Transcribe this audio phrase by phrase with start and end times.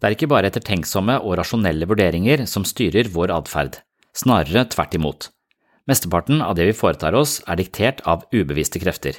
[0.00, 3.82] Det er ikke bare ettertenksomme og rasjonelle vurderinger som styrer vår atferd,
[4.16, 5.28] snarere tvert imot.
[5.90, 9.18] Mesteparten av det vi foretar oss er diktert av ubevisste krefter.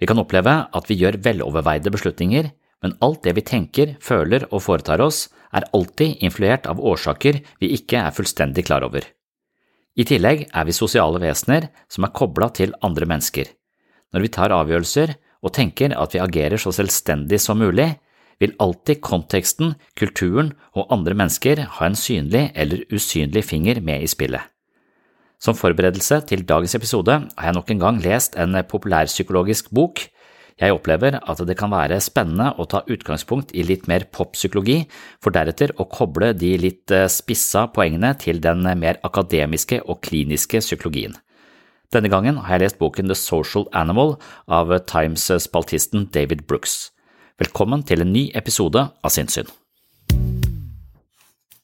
[0.00, 2.48] Vi kan oppleve at vi gjør veloverveide beslutninger,
[2.82, 7.74] men alt det vi tenker, føler og foretar oss, er alltid influert av årsaker vi
[7.76, 9.04] ikke er fullstendig klar over.
[9.92, 13.50] I tillegg er vi sosiale vesener som er kobla til andre mennesker.
[14.12, 15.12] Når vi tar avgjørelser
[15.44, 17.90] og tenker at vi agerer så selvstendig som mulig,
[18.42, 24.10] vil alltid konteksten, kulturen og andre mennesker ha en synlig eller usynlig finger med i
[24.10, 24.42] spillet.
[25.42, 30.04] Som forberedelse til dagens episode har jeg nok en gang lest en populærpsykologisk bok.
[30.60, 34.84] Jeg opplever at det kan være spennende å ta utgangspunkt i litt mer poppsykologi,
[35.18, 41.16] for deretter å koble de litt spissa poengene til den mer akademiske og kliniske psykologien.
[41.92, 44.14] Denne gangen har jeg lest boken The Social Animal
[44.46, 46.92] av Times-spaltisten David Brooks.
[47.40, 49.46] Velkommen til en ny episode av Sinnssyn.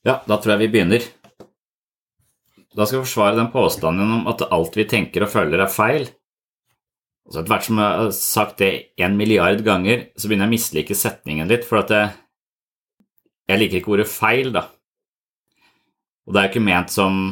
[0.06, 1.04] Ja, da tror jeg vi begynner.
[2.72, 6.08] Da skal jeg forsvare den påstanden om at alt vi tenker og føler er feil.
[7.28, 8.70] Etter hvert som jeg har sagt det
[9.04, 12.16] en milliard ganger, så begynner jeg å mislike setningen litt, for at jeg,
[13.52, 14.64] jeg liker ikke ordet feil, da.
[16.24, 17.22] Og det er jo ikke ment som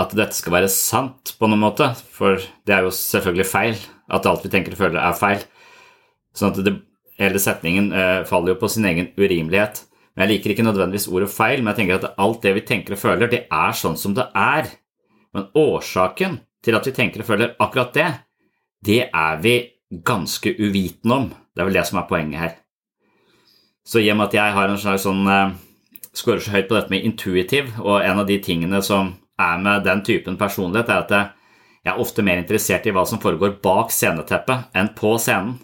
[0.00, 3.82] at dette skal være sant på noen måte, for det er jo selvfølgelig feil.
[4.12, 5.44] At alt vi tenker og føler er feil.
[6.36, 6.76] Sånn at det,
[7.20, 9.82] hele setningen eh, faller jo på sin egen urimelighet.
[10.14, 12.96] Men Jeg liker ikke nødvendigvis ordet feil, men jeg tenker at alt det vi tenker
[12.96, 14.68] og føler, det er sånn som det er.
[15.32, 18.08] Men årsaken til at vi tenker og føler akkurat det,
[18.84, 19.56] det er vi
[20.04, 21.30] ganske uvitende om.
[21.52, 22.56] Det er vel det som er poenget her.
[23.84, 25.54] Så i og med at jeg har en slags sånn eh,
[26.14, 29.86] scorer så høyt på dette med intuitiv, og en av de tingene som er med
[29.86, 31.30] den typen personlighet, er at jeg,
[31.88, 35.56] er ofte mer interessert i hva som foregår bak sceneteppet enn på scenen.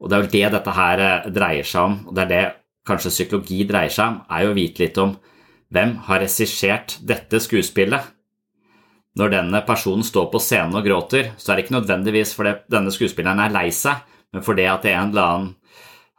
[0.00, 2.44] Og det er jo det dette her eh, dreier seg om, og det er det
[2.86, 5.16] kanskje psykologi dreier seg om, er jo å vite litt om
[5.74, 8.12] hvem har regissert dette skuespillet.
[9.16, 12.92] Når denne personen står på scenen og gråter, så er det ikke nødvendigvis fordi denne
[12.92, 14.04] skuespilleren er lei seg,
[14.34, 15.52] men fordi at en eller annen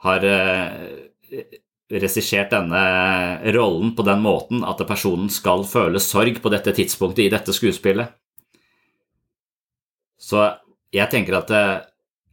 [0.07, 1.43] har eh,
[1.93, 2.81] regissert denne
[3.55, 8.09] rollen på den måten at personen skal føle sorg på dette tidspunktet i dette skuespillet.
[10.17, 10.41] Så
[10.91, 11.85] jeg tenker at eh,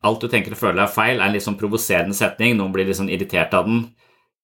[0.04, 2.56] alt du tenker og føler er feil, er en litt sånn provoserende setning.
[2.58, 3.86] Noen blir litt sånn irritert av den,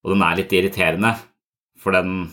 [0.05, 1.15] og den er litt irriterende,
[1.81, 2.31] for den,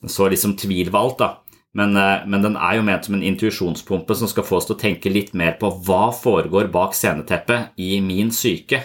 [0.00, 1.30] den så liksom tvil ved alt, da.
[1.76, 4.74] Men, eh, men, den er jo ment som en intuisjonspumpe som skal få oss til
[4.74, 8.82] å tenke litt mer på hva foregår bak sceneteppet i min syke.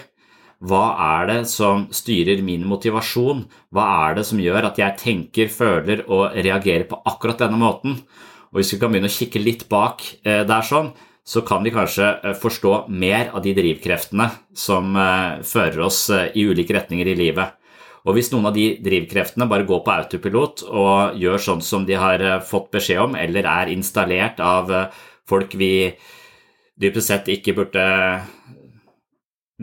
[0.66, 0.84] Hva
[1.20, 3.42] er det som styrer min motivasjon?
[3.74, 7.98] Hva er det som gjør at jeg tenker, føler og reagerer på akkurat denne måten?
[8.54, 10.94] Og Hvis vi kan begynne å kikke litt bak eh, der, sånn,
[11.26, 14.96] så kan vi kanskje eh, forstå mer av de drivkreftene som
[15.44, 17.56] fører oss i ulike retninger i livet.
[18.06, 21.98] Og hvis noen av de drivkreftene bare går på autopilot og gjør sånn som de
[21.98, 24.70] har fått beskjed om, eller er installert av
[25.26, 25.90] folk vi
[26.78, 27.86] dypest sett ikke burde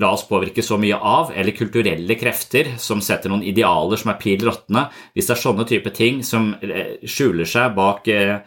[0.01, 4.19] la oss påvirke så mye av, eller kulturelle krefter som setter noen idealer som er
[4.21, 8.39] pil råtne, hvis det er sånne type ting som eh, skjuler seg bak eh,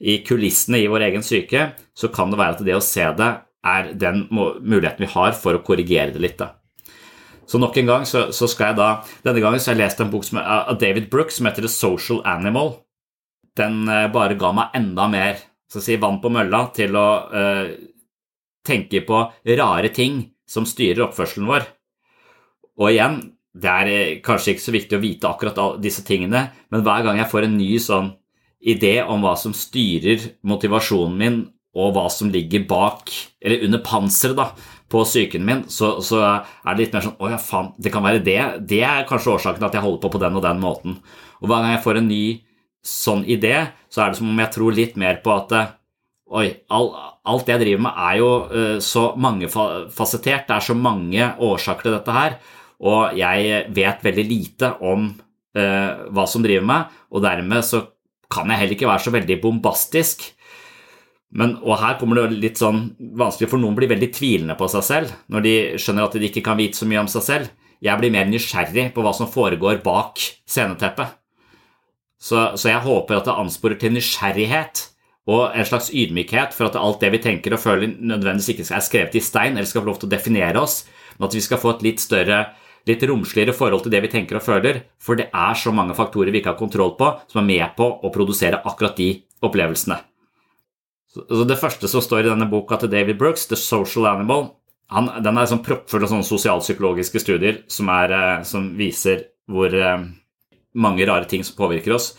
[0.00, 3.30] i kulissene i vår egen syke, så kan det være at det å se det
[3.64, 6.36] er den muligheten vi har for å korrigere det litt.
[6.40, 6.52] Da.
[7.48, 8.88] Så nok en gang så, så, skal jeg da
[9.24, 11.72] Denne gangen så har jeg lest en bok som, av David Brooks som heter The
[11.72, 12.78] Social Animal.
[13.56, 17.06] Den eh, bare ga meg enda mer så å si, vann på mølla til å
[17.34, 17.70] eh,
[18.64, 19.20] tenke på
[19.58, 21.66] rare ting som styrer oppførselen vår.
[22.80, 23.20] Og igjen,
[23.54, 27.20] det er eh, kanskje ikke så viktig å vite akkurat disse tingene, men hver gang
[27.20, 28.12] jeg får en ny sånn
[28.64, 31.42] idé om hva som styrer motivasjonen min,
[31.74, 33.10] og hva som ligger bak,
[33.42, 34.48] eller under panseret da,
[34.90, 36.20] på psyken min, så, så,
[36.62, 38.40] er det litt mer sånn Å ja, faen, det kan være det.
[38.70, 40.98] Det er kanskje årsaken til at jeg holder på på den og den måten.
[41.42, 42.26] Og hver gang jeg får en ny
[42.84, 43.56] sånn idé,
[43.90, 45.56] så er det som om jeg tror litt mer på at
[46.34, 46.88] Oi, all,
[47.30, 50.46] alt jeg driver med, er jo uh, så mangefasettert.
[50.48, 52.38] Det er så mange årsaker til dette her.
[52.82, 57.84] Og jeg vet veldig lite om uh, hva som driver meg, og dermed så
[58.34, 60.24] kan jeg heller ikke være så veldig bombastisk.
[61.34, 64.86] Men, og her kommer det litt sånn vanskelig, for noen blir veldig tvilende på seg
[64.86, 67.52] selv når de skjønner at de ikke kan vite så mye om seg selv.
[67.82, 71.18] Jeg blir mer nysgjerrig på hva som foregår bak sceneteppet.
[72.24, 74.86] Så, så jeg håper at det ansporer til nysgjerrighet
[75.28, 78.84] og en slags ydmykhet for at alt det vi tenker og føler, nødvendigvis ikke er
[78.84, 80.84] skrevet i stein eller skal få lov til å definere oss,
[81.16, 82.40] men at vi skal få et litt større,
[82.88, 86.32] litt romsligere forhold til det vi tenker og føler, for det er så mange faktorer
[86.32, 89.08] vi ikke har kontroll på, som er med på å produsere akkurat de
[89.44, 89.96] opplevelsene.
[91.14, 94.48] Så det første som står i denne boka til David Brooks, The Social Animal,
[94.92, 99.72] han, den er sånn proppfull av sånne sosialpsykologiske studier som, er, eh, som viser hvor
[99.72, 100.04] eh,
[100.74, 102.12] mange rare ting som påvirker oss.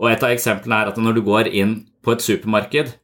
[0.00, 2.96] Og Et av eksemplene er at når du går inn på et supermarked,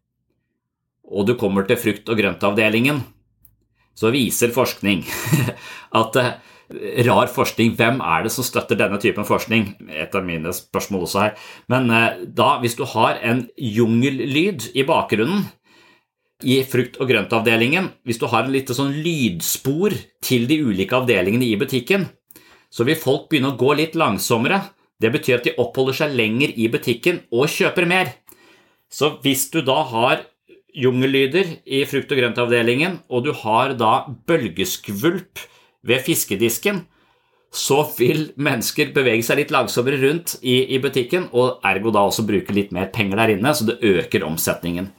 [1.11, 3.03] og du kommer til frukt- og grøntavdelingen,
[3.99, 5.05] så viser forskning
[6.01, 6.33] at eh,
[7.07, 9.75] rar forskning Hvem er det som støtter denne typen forskning?
[9.91, 11.39] Et av mine spørsmål også her.
[11.73, 15.49] Men eh, da, hvis du har en jungellyd i bakgrunnen
[16.41, 19.93] i frukt- og grøntavdelingen, hvis du har en lite sånn lydspor
[20.25, 22.09] til de ulike avdelingene i butikken,
[22.73, 24.63] så vil folk begynne å gå litt langsommere
[25.01, 28.13] det betyr at de oppholder seg lenger i butikken og kjøper mer.
[28.93, 30.27] Så hvis du da har
[30.77, 35.41] jungellyder i frukt- og grøntavdelingen, og du har da bølgeskvulp
[35.87, 36.85] ved fiskedisken,
[37.51, 42.27] så vil mennesker bevege seg litt langsommere rundt i, i, butikken, og ergo da også
[42.29, 44.93] bruke litt mer penger der inne, så det øker omsetningen.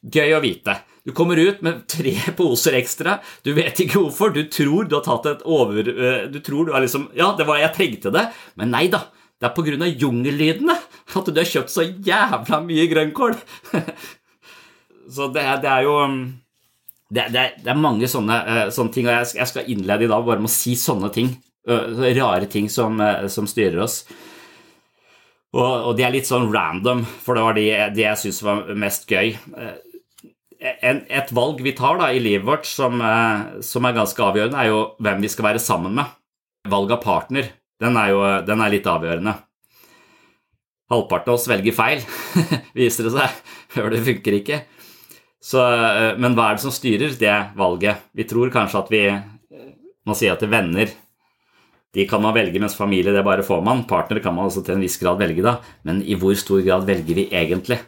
[0.00, 0.78] Gøy å vite.
[1.04, 3.18] Du kommer ut med tre poser ekstra.
[3.44, 4.32] Du vet ikke hvorfor.
[4.32, 5.88] Du tror du har tatt et over...
[5.88, 8.28] Eh, du tror du har liksom Ja, det var jeg trengte det.
[8.60, 9.06] Men nei da.
[9.38, 10.74] Det er av jungellydene
[11.18, 13.36] at du har kjøpt så jævla mye grønnkål.
[15.14, 16.16] så det det er jo um,
[17.08, 20.24] det, det, det, er, mange sånne, uh, sånne ting, og jeg, skal innlede i dag
[20.26, 21.32] bare med å si sånne ting.
[21.68, 24.02] Rare ting som, uh, som styrer oss.
[25.56, 28.66] Og, og, de er litt sånn random, for det var de, de jeg syns var
[28.76, 29.32] mest gøy
[30.58, 34.58] en, et valg vi tar da, i livet vårt som, eh, som, er ganske avgjørende,
[34.58, 36.16] er jo hvem vi skal være sammen med.
[36.68, 39.36] Valg av partner, den er jo den er litt avgjørende.
[40.88, 42.02] Halvparten av oss velger feil,
[42.78, 43.40] viser det seg.
[43.74, 44.62] Før det funker ikke.
[45.42, 48.08] Så, eh, men hva er det som styrer det valget?
[48.12, 49.04] Vi tror kanskje at vi
[50.08, 50.90] må si at det venner
[51.96, 53.86] de kan man velge, mens familie det bare får man.
[53.88, 55.56] Partner kan man også til en viss grad velge, da.
[55.88, 57.78] Men i hvor stor grad velger vi egentlig?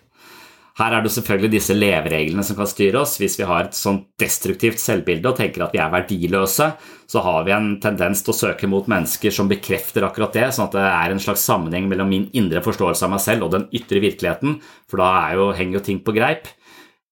[0.81, 3.19] Her er det selvfølgelig disse levereglene som kan styre oss.
[3.21, 6.71] Hvis vi har et sånt destruktivt selvbilde og tenker at vi er verdiløse,
[7.11, 10.71] så har vi en tendens til å søke mot mennesker som bekrefter akkurat det, sånn
[10.71, 13.69] at det er en slags sammenheng mellom min indre forståelse av meg selv og den
[13.77, 14.57] ytre virkeligheten,
[14.89, 16.49] for da jo, henger jo ting på greip.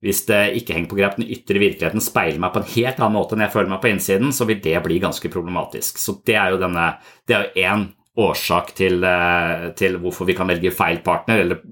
[0.05, 3.17] Hvis det ikke henger på greip, den ytre virkeligheten speiler meg på en helt annen
[3.19, 5.99] måte enn jeg føler meg på innsiden, så vil det bli ganske problematisk.
[5.99, 6.93] Så det er jo denne,
[7.26, 7.88] det er jo én
[8.19, 11.62] årsak til, eh, til hvorfor vi kan velge feil partner, eller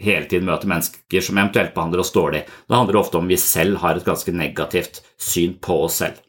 [0.00, 2.44] hele tiden møte mennesker som eventuelt behandler oss dårlig.
[2.68, 6.20] Det handler ofte om vi selv har et ganske negativt syn på oss selv.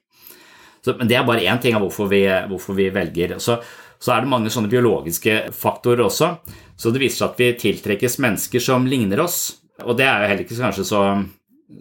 [0.81, 3.37] Så, men det er bare én ting av hvorfor vi, hvorfor vi velger.
[3.39, 3.59] Så,
[3.99, 6.33] så, er det mange sånne biologiske faktorer også.
[6.75, 9.60] Så det viser seg at vi tiltrekkes mennesker som ligner oss.
[9.85, 11.03] Og det er jo heller ikke kanskje så,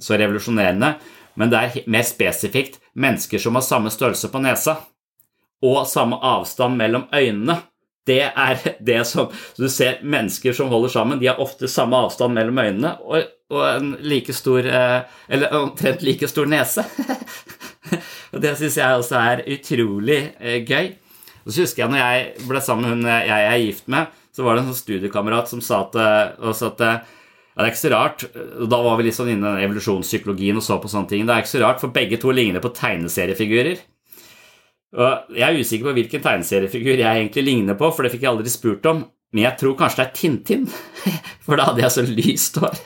[0.01, 0.95] så revolusjonerende,
[1.41, 4.77] men det er mer spesifikt mennesker som har samme størrelse på nesa
[5.65, 7.61] og samme avstand mellom øynene.
[8.07, 9.29] Det er det som
[9.59, 13.67] du ser mennesker som holder sammen, de har ofte samme avstand mellom øynene og, og
[13.69, 16.85] en like stor eh, Eller omtrent like stor nese.
[18.33, 20.93] Og det syns jeg også er utrolig eh, gøy.
[21.43, 24.45] Og så husker jeg når jeg ble sammen med hun jeg er gift med, så
[24.47, 25.97] var det en sånn studiekamerat som sa at,
[26.39, 26.85] også at
[27.51, 28.25] ja, det er ikke så rart.
[28.71, 31.25] Da var vi litt sånn innen evolusjonspsykologien og så på sånne ting.
[31.27, 33.81] Det er ikke så rart, for begge to ligner på tegneseriefigurer.
[34.97, 38.33] Og Jeg er usikker på hvilken tegneseriefigur jeg egentlig ligner på, for det fikk jeg
[38.33, 39.05] aldri spurt om.
[39.31, 40.65] Men jeg tror kanskje det er Tintin,
[41.45, 42.81] for da hadde jeg så lyst hår.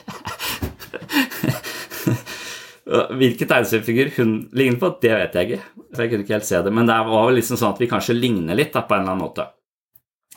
[2.85, 5.85] Hvilken tegneseriefigur hun ligner på, det vet jeg ikke.
[5.95, 6.73] Så jeg kunne ikke helt se det.
[6.73, 9.15] Men det var vel liksom sånn at vi kanskje ligner litt da, på en eller
[9.15, 9.47] annen måte.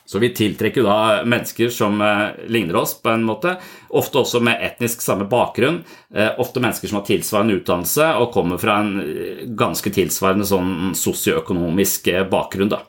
[0.09, 3.59] Så vi tiltrekker da mennesker som eh, ligner oss på en måte,
[3.93, 5.83] ofte også med etnisk samme bakgrunn.
[6.15, 10.97] Eh, ofte mennesker som har tilsvarende utdannelse og kommer fra en eh, ganske tilsvarende sånn
[10.97, 12.73] sosioøkonomisk bakgrunn.
[12.73, 12.81] da.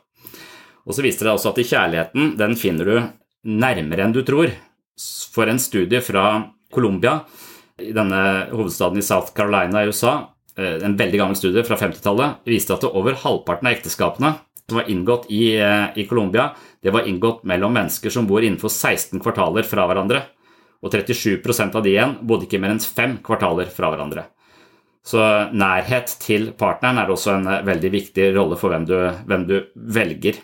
[0.87, 2.95] Og så viste det også at i kjærligheten, den finner du
[3.51, 4.55] nærmere enn du tror.
[5.35, 6.29] For en studie fra
[6.71, 7.19] Colombia,
[7.83, 10.21] i denne hovedstaden i South Carolina i USA,
[10.59, 14.37] en veldig gammel studie fra 50-tallet, viste at over halvparten av ekteskapene
[14.69, 15.55] som var inngått i,
[15.95, 16.07] i
[16.83, 20.23] det var inngått mellom mennesker som bor innenfor 16 kvartaler fra hverandre.
[20.79, 24.29] Og 37% av de igjen bodde ikke mer enn fem kvartaler fra hverandre.
[25.05, 25.19] Så
[25.55, 28.95] nærhet til partneren er også en eh, veldig viktig rolle for hvem du,
[29.27, 30.39] hvem du velger.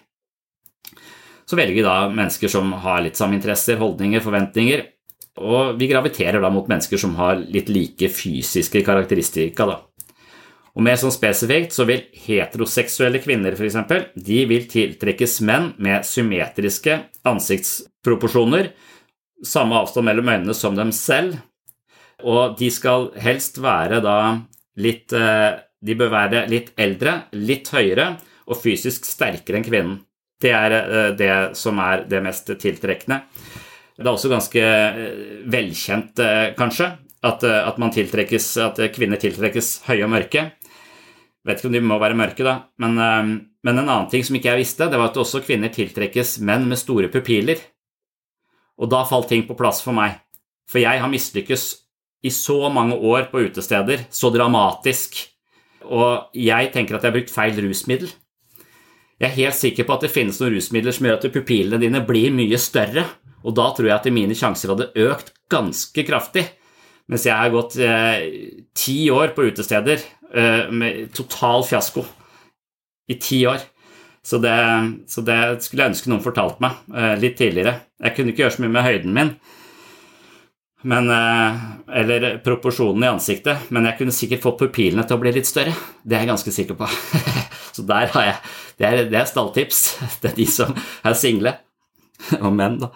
[1.46, 4.86] Så velger vi da mennesker som har litt samme interesser, holdninger, forventninger.
[5.46, 9.68] Og vi graviterer da mot mennesker som har litt like fysiske karakteristika.
[9.68, 9.78] da.
[10.76, 13.78] Og mer sånn spesifikt så vil heteroseksuelle kvinner f.eks.
[14.16, 16.98] de vil tiltrekkes menn med symmetriske
[17.32, 18.74] ansiktsproporsjoner,
[19.46, 21.38] samme avstand mellom øynene som dem selv,
[22.28, 24.18] og de skal helst være da
[24.80, 28.16] litt eh, De bør være litt eldre, litt høyere
[28.50, 29.98] og fysisk sterkere enn kvinnen.
[30.42, 33.20] Det er eh, det som er det mest tiltrekkende.
[33.96, 35.02] Det er også ganske eh,
[35.52, 36.24] velkjent,
[36.58, 36.90] kanskje,
[37.26, 40.48] at, at, at kvinner tiltrekkes høye og mørke.
[41.46, 42.56] Vet ikke om de må være mørke, da.
[42.82, 43.34] Men, ehm,
[43.64, 46.68] men, en annen ting som ikke jeg visste, det var at også kvinner tiltrekkes menn
[46.68, 47.62] med store pupiller.
[48.82, 50.18] Og da falt ting på plass for meg.
[50.68, 51.64] For jeg har mislykkes
[52.26, 55.20] i så mange år på utesteder, så dramatisk,
[55.86, 58.10] og jeg tenker at jeg har brukt feil rusmiddel.
[59.22, 62.02] Jeg er helt sikker på at det finnes noen rusmidler som gjør at pupillene dine
[62.08, 63.06] blir mye større,
[63.46, 66.48] og da tror jeg at mine sjanser hadde økt ganske kraftig.
[67.06, 68.26] Mens jeg har gått eh,
[68.74, 70.02] ti år på utesteder
[70.34, 72.02] med total fiasko
[73.08, 73.62] i ti år.
[74.26, 74.56] Så det,
[75.08, 77.76] så det, skulle jeg ønske noen fortalte meg eh, litt tidligere.
[78.02, 79.30] Jeg kunne ikke gjøre så mye med høyden min,
[80.90, 81.60] men, eh,
[82.02, 85.76] eller proporsjonen i ansiktet, men jeg kunne sikkert fått pupillene til å bli litt større.
[86.02, 86.90] Det er jeg ganske sikker på.
[87.76, 88.40] Så der har jeg
[88.80, 89.84] Det er, det er stalltips
[90.24, 91.54] til de som er single.
[92.46, 92.90] Og menn, da.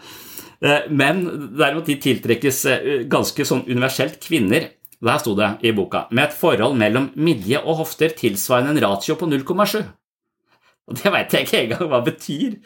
[0.92, 1.22] Men
[1.56, 2.66] derimot de tiltrekkes
[3.08, 4.66] ganske sånn universelt kvinner
[5.00, 9.15] der sto det i boka med et forhold mellom midje og hofter tilsvarende en ratio
[9.20, 9.79] på 0,7.
[10.89, 12.58] Og det veit jeg ikke engang hva det betyr.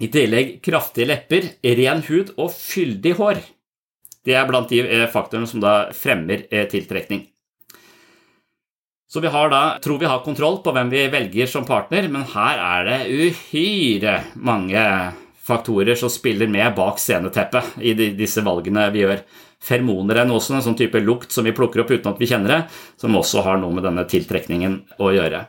[0.00, 1.48] I tillegg kraftige lepper,
[1.80, 3.40] ren hud og fyldig hår.
[4.24, 7.24] Det er blant de eh, faktorene som da fremmer eh, tiltrekning.
[9.10, 12.28] Så vi har da, tror vi har kontroll på hvem vi velger som partner, men
[12.30, 14.84] her er det uhyre mange
[15.42, 19.24] faktorer som spiller med bak sceneteppet i disse valgene vi gjør.
[19.60, 22.54] Feromoner er også en sånn type lukt som vi plukker opp uten at vi kjenner
[22.54, 22.60] det,
[23.00, 25.44] som også har noe med denne tiltrekningen å gjøre.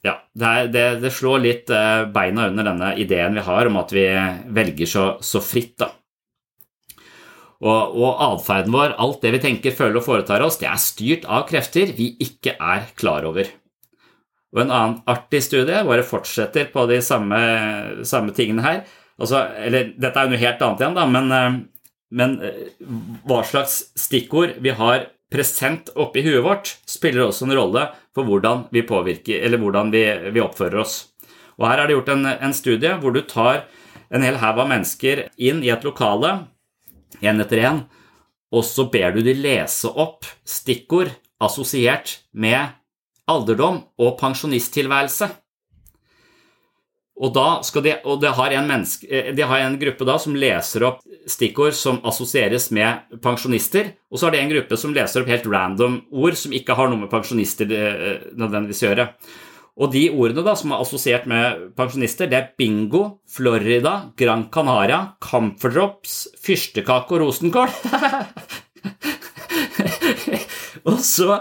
[0.00, 3.76] Ja, det, er, det, det slår litt eh, beina under denne ideen vi har om
[3.82, 4.06] at vi
[4.48, 5.90] velger så, så fritt, da.
[7.60, 11.26] Og, og atferden vår, alt det vi tenker, føler og foretar oss, det er styrt
[11.28, 13.50] av krefter vi ikke er klar over.
[14.50, 17.40] Og en annen artig studie, bare fortsetter på de samme,
[18.08, 18.80] samme tingene her.
[19.20, 21.60] Altså, eller dette er jo noe helt annet igjen, da, men eh,
[22.10, 22.68] men eh,
[23.28, 27.86] hva slags stikkord vi har present oppi huet vårt, spiller også en rolle
[28.16, 30.02] for hvordan vi påvirker, eller hvordan vi,
[30.34, 30.96] vi oppfører oss.
[31.60, 33.64] Og Her er det gjort en, en studie hvor du tar
[34.10, 36.48] en hel haug av mennesker inn i et lokale,
[37.22, 37.82] én etter én,
[38.50, 42.74] og så ber du de lese opp stikkord assosiert med
[43.30, 45.30] alderdom og pensjonisttilværelse.
[47.20, 47.36] Og,
[47.84, 51.02] de, og det har en, menneske, eh, de har en gruppe da som leser opp
[51.28, 55.48] stikkord som assosieres med pensjonister, og så har de en gruppe som leser opp helt
[55.50, 59.08] random ord som ikke har noe med pensjonister eh, nødvendigvis å gjøre.
[59.80, 65.14] Og de ordene da som er assosiert med pensjonister, det er bingo, Florida, Gran Canaria,
[65.24, 67.72] camphordrops, fyrstekake og rosenkål.
[70.88, 71.38] og så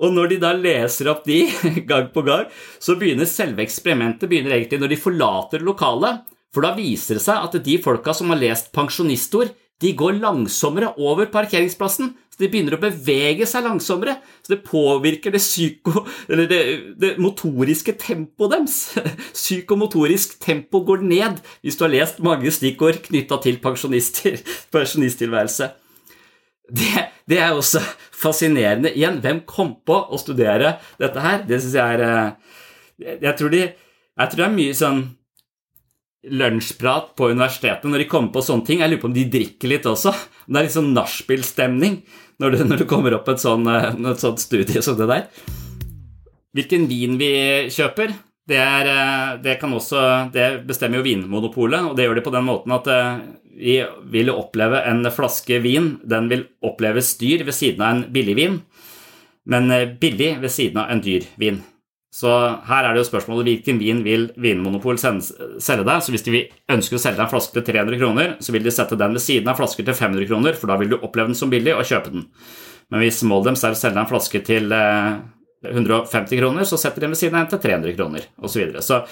[0.00, 1.42] og når de da leser opp de
[1.90, 2.46] gang på gang,
[2.80, 6.24] så begynner selve eksperimentet begynner egentlig når de forlater lokalet.
[6.50, 10.90] For da viser det seg at de folka som har lest pensjonistord, de går langsommere
[11.00, 12.10] over parkeringsplassen.
[12.28, 14.18] Så de begynner å bevege seg langsommere.
[14.44, 16.60] Så det påvirker det, psyko, det,
[17.00, 18.76] det motoriske tempoet deres.
[19.36, 25.70] Psykomotorisk tempo går ned hvis du har lest mange stikkord knytta til pensjonisttilværelse.
[26.70, 27.82] Det, det, er også
[28.14, 28.92] fascinerende.
[28.94, 31.42] Igjen, hvem kom på å studere dette her?
[31.48, 32.58] Det syns jeg er eh,
[33.00, 35.00] jeg tror, de, jeg tror det er mye sånn
[36.20, 38.82] lunsjprat på universitetet når de kommer på sånne ting.
[38.82, 40.12] Jeg lurer på om de drikker litt også.
[40.44, 42.00] Det er litt sånn nachspiel-stemning
[42.42, 45.26] når, når, du kommer opp et sånt, eh, et sånt studie som det der.
[46.56, 47.32] Hvilken vin vi
[47.72, 48.12] kjøper,
[48.48, 52.48] det, er, eh, det, også, det bestemmer jo Vinmonopolet, og det gjør de på den
[52.48, 52.88] måten at
[53.60, 53.80] vi
[54.12, 55.98] vil oppleve en flaske vin.
[56.02, 58.60] Den vil oppleves dyr ved siden av en billig vin,
[59.50, 61.60] men eh, billig ved siden av en dyr vin.
[62.10, 62.30] Så
[62.66, 66.00] her er det jo spørsmålet hvilken vin vil Vinmonopol selge deg.
[66.02, 66.40] Så hvis de
[66.72, 69.22] ønsker å selge deg en flaske til 300 kroner, så vil de sette den ved
[69.22, 71.86] siden av flasker til 500 kroner, for da vil du oppleve den som billig og
[71.86, 72.26] kjøpe den.
[72.90, 74.74] Men hvis målet deres er å selge deg en flaske til
[75.66, 78.52] 150 eh, kroner, så setter de ved siden av en til 300 kroner, osv.
[78.52, 78.82] Så, videre.
[78.86, 79.04] så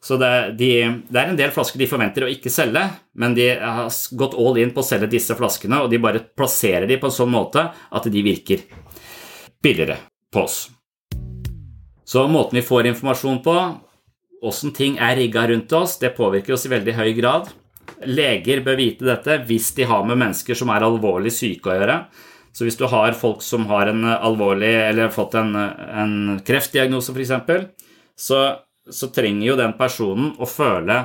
[0.00, 0.70] så det, de,
[1.08, 2.86] det, er en del flasker de forventer å ikke selge,
[3.20, 6.88] men de har gått all in på å selge disse flaskene, og de bare plasserer
[6.88, 8.64] de på en sånn måte at de virker
[9.60, 9.98] billigere
[10.32, 10.70] på oss.
[12.08, 13.56] Så måten vi får informasjon på,
[14.40, 17.52] åssen ting er rigga rundt oss, det påvirker oss i veldig høy grad.
[18.08, 21.98] Leger bør vite dette hvis de har med mennesker som er alvorlig syke å gjøre.
[22.52, 27.14] Så hvis du har folk som har en alvorlig, eller har fått en, en kreftdiagnose
[27.14, 27.70] f.eks.,
[28.20, 28.40] så
[28.88, 31.04] så trenger jo den personen å føle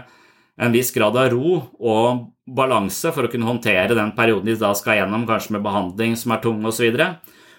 [0.55, 4.71] en viss grad av ro og balanse for å kunne håndtere den perioden de da
[4.77, 6.88] skal gjennom, kanskje med behandling som er tung osv.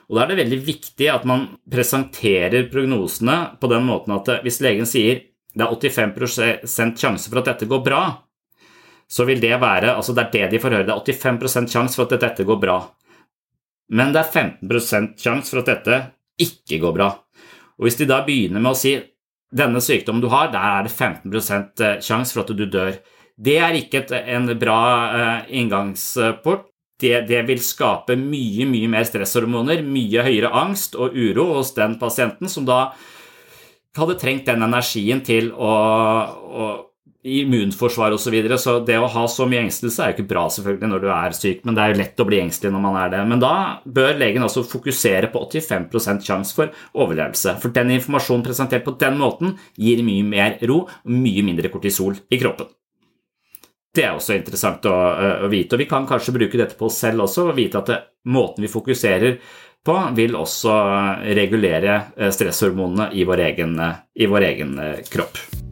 [0.06, 4.62] Og Da er det veldig viktig at man presenterer prognosene på den måten at hvis
[4.64, 8.02] legen sier det er 85% sjanse for at dette går bra,
[9.08, 11.96] så vil det være altså det er det de får høre, det er 85 sjanse
[11.96, 12.80] for at dette går bra.
[13.94, 15.98] Men det er 15% sjanse for at dette
[16.42, 17.10] ikke går bra.
[17.76, 18.96] Og Hvis de da begynner med å si
[19.56, 22.96] denne sykdommen du har, der er det 15 eh, sjanse for at du dør.
[23.36, 24.80] Det er ikke et, en bra
[25.12, 26.70] uh, inngangsport.
[26.96, 31.98] Det, det, vil skape mye, mye mer stresshormoner, mye høyere angst og uro hos den
[32.00, 32.94] pasienten som da
[33.96, 35.72] hadde trengt den energien til å,
[36.32, 36.68] å
[37.26, 38.26] immunforsvar osv.
[38.26, 38.58] Så, videre.
[38.58, 41.36] så det å ha så mye engstelse er jo ikke bra selvfølgelig når du er
[41.36, 43.20] syk, men det er jo lett å bli engstelig når man er det.
[43.32, 43.52] Men da
[43.98, 47.56] bør legen altså fokusere på 85% sjanse for overlevelse.
[47.62, 52.18] For den informasjonen presentert på den måten gir mye mer ro og mye mindre kortisol
[52.30, 52.70] i kroppen.
[53.96, 54.96] Det er også interessant å,
[55.46, 57.92] å vite, og vi kan kanskje bruke dette på oss selv også, og vite at
[57.92, 59.38] det, måten vi fokuserer
[59.86, 60.74] på, vil også
[61.38, 62.00] regulere
[62.34, 63.78] stresshormonene i vår egen,
[64.18, 64.76] i vår egen
[65.08, 65.65] kropp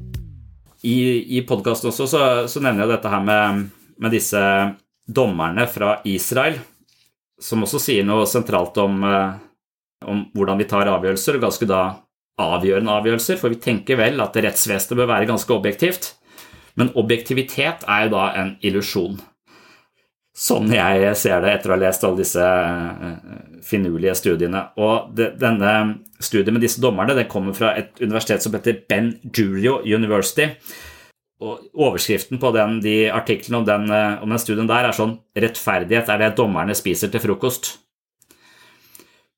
[0.85, 3.67] i, i podkasten også så, så, nevner jeg dette her med,
[3.97, 4.41] med, disse
[5.05, 6.59] dommerne fra Israel,
[7.41, 9.37] som også sier noe sentralt om, eh,
[10.09, 11.83] om hvordan vi tar avgjørelser, og ganske da
[12.41, 16.13] avgjørende avgjørelser, for vi tenker vel at rettsvesenet bør være ganske objektivt,
[16.81, 19.21] men objektivitet er jo da en illusjon.
[20.35, 24.65] Sånn jeg ser det etter å ha lest alle disse eh, finurlige studiene.
[24.83, 25.75] Og det, denne
[26.19, 30.49] studien med disse dommerne den kommer fra et universitet som heter Ben Julio University.
[31.39, 35.21] Og Overskriften på den, de artiklene om den, eh, om den studien der er sånn
[35.39, 37.77] 'Rettferdighet er det dommerne spiser til frokost'.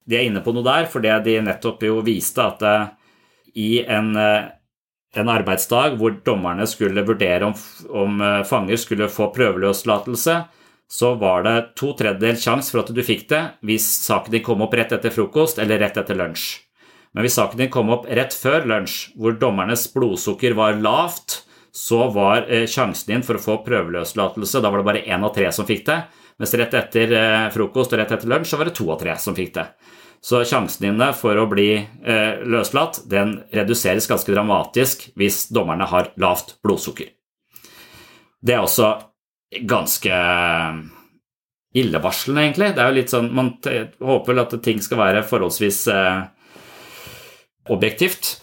[0.09, 2.89] De er inne på noe der fordi de nettopp jo viste at eh,
[3.53, 7.55] i en, en arbeidsdag hvor dommerne skulle vurdere om,
[7.89, 10.45] om fanger skulle få prøveløslatelse,
[10.89, 14.63] så var det to tredjedels sjanse for at du fikk det hvis saken din kom
[14.63, 16.63] opp rett etter frokost eller rett etter lunsj.
[17.17, 21.43] Men hvis saken din kom opp rett før lunsj, hvor dommernes blodsukker var lavt,
[21.77, 25.35] så var eh, sjansen din for å få prøveløslatelse Da var det bare én av
[25.35, 25.99] tre som fikk det.
[26.41, 29.17] Mens rett etter eh, frokost og rett etter lunsj så var det to av tre
[29.21, 29.67] som fikk det.
[30.25, 36.13] Så sjansen dine for å bli eh, løslatt den reduseres ganske dramatisk hvis dommerne har
[36.21, 37.13] lavt blodsukker.
[38.41, 38.93] Det er også
[39.53, 40.13] ganske
[41.77, 42.73] illevarslende, egentlig.
[42.75, 46.25] Det er jo litt sånn, Man håper vel at ting skal være forholdsvis eh,
[47.69, 48.43] objektivt.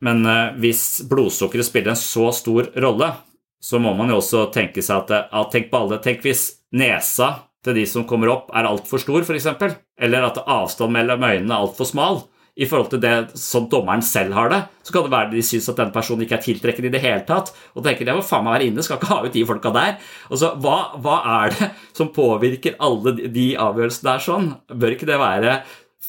[0.00, 3.12] men eh, hvis blodsukkeret spiller en så stor rolle,
[3.60, 6.00] så må man jo også tenke seg at ja, Tenk på alle.
[6.00, 9.76] Tenk hvis nesa til de som kommer opp, er altfor stor, f.eks.
[10.00, 12.22] Eller at avstanden mellom øynene er altfor smal
[12.60, 15.68] i forhold til det som dommeren selv har det, så kan det være de syns
[15.72, 18.44] at den personen ikke er tiltrekkende i det hele tatt, og tenker jeg må faen
[18.44, 19.94] meg være inne, skal ikke ha ut de folka der.
[20.28, 24.50] Altså, hva, hva er det som påvirker alle de avgjørelsene der sånn?
[24.68, 25.56] Bør ikke det være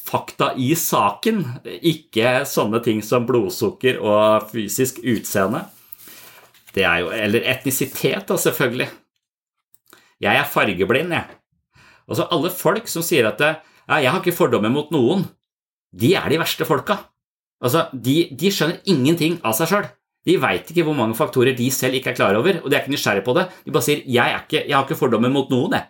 [0.02, 1.44] fakta i saken,
[1.94, 5.66] ikke sånne ting som blodsukker og fysisk utseende?
[6.76, 8.90] Det er jo Eller etnisitet, da, selvfølgelig.
[10.22, 11.38] Jeg er fargeblind, jeg.
[12.12, 13.56] Altså, alle folk som sier at ja,
[14.00, 15.30] 'jeg har ikke fordommer mot noen',
[15.92, 16.98] de er de verste folka.
[17.62, 19.90] Altså, de, de skjønner ingenting av seg sjøl.
[20.26, 22.84] De veit ikke hvor mange faktorer de selv ikke er klar over, og de er
[22.84, 23.48] ikke nysgjerrig på det.
[23.66, 25.88] De bare sier 'jeg, ikke, jeg har ikke fordommer mot noen', jeg.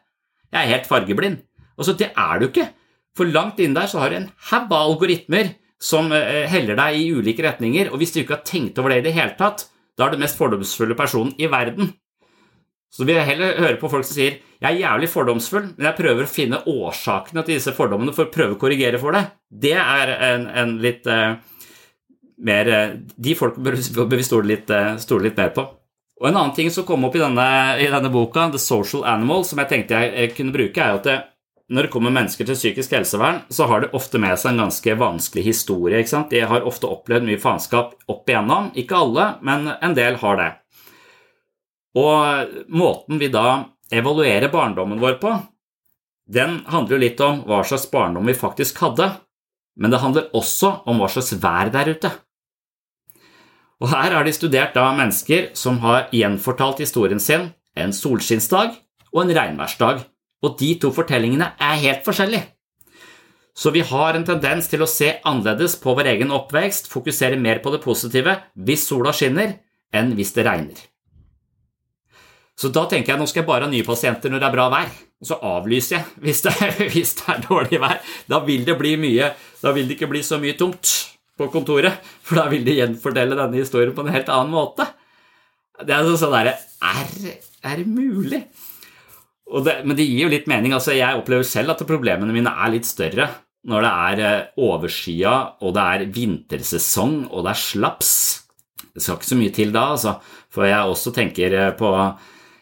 [0.52, 1.42] Jeg er helt fargeblind.
[1.78, 2.70] Altså, det er du ikke.
[3.16, 6.96] For langt inn der så har du en haug av algoritmer som eh, heller deg
[6.96, 9.68] i ulike retninger, og hvis du ikke har tenkt over det i det hele tatt,
[9.98, 11.94] da er du den mest fordomsfulle personen i verden.
[12.92, 15.98] Så vil jeg heller høre på folk som sier jeg er jævlig fordomsfull, men jeg
[15.98, 19.24] prøver å finne årsakene til disse fordommene for å prøve å korrigere for det.
[19.50, 21.40] Det er en, en litt uh,
[22.46, 25.66] mer uh, De folk bør, vi stole litt, uh, stole litt, mer på.
[26.22, 27.48] Og En annen ting som kom opp i denne,
[27.82, 31.18] i denne, boka, The Social Animal, som jeg tenkte jeg, kunne bruke, er at det,
[31.74, 34.98] når det kommer mennesker til psykisk helsevern, så har de ofte med seg en ganske
[35.02, 36.04] vanskelig historie.
[36.30, 38.70] De har ofte opplevd mye faenskap opp igjennom.
[38.78, 40.52] Ikke alle, men en del har det.
[41.98, 45.34] Og måten vi da evaluerer barndommen vår på,
[46.32, 49.10] den handler jo litt om hva slags barndom vi faktisk hadde,
[49.76, 52.12] men det handler også om hva slags vær der ute.
[53.82, 58.76] Og Her har de studert da mennesker som har gjenfortalt historien sin en solskinnsdag
[59.12, 60.04] og en regnværsdag,
[60.42, 62.46] og de to fortellingene er helt forskjellige.
[63.56, 67.60] Så vi har en tendens til å se annerledes på vår egen oppvekst, fokusere mer
[67.64, 69.58] på det positive hvis sola skinner,
[69.92, 70.91] enn hvis det regner.
[72.62, 74.68] Så da tenker jeg nå skal jeg bare ha nye pasienter når det er bra
[74.70, 74.90] vær.
[75.22, 78.02] Og så avlyser jeg hvis det, er, hvis det er dårlig vær.
[78.30, 79.32] Da vil det bli mye,
[79.64, 80.94] da vil det ikke bli så mye tungt
[81.42, 84.86] på kontoret, for da vil de gjenfortelle denne historien på en helt annen måte.
[85.82, 86.54] Det er sånn derre
[86.86, 87.08] er,
[87.66, 88.44] er, det mulig?
[89.66, 90.76] Det, men det gir jo litt mening.
[90.76, 93.30] altså Jeg opplever selv at problemene mine er litt større
[93.70, 98.14] når det er eh, overskya, og det er vintersesong, og det er slaps.
[98.90, 100.16] Det skal ikke så mye til da, altså.
[100.52, 101.92] For jeg også tenker eh, på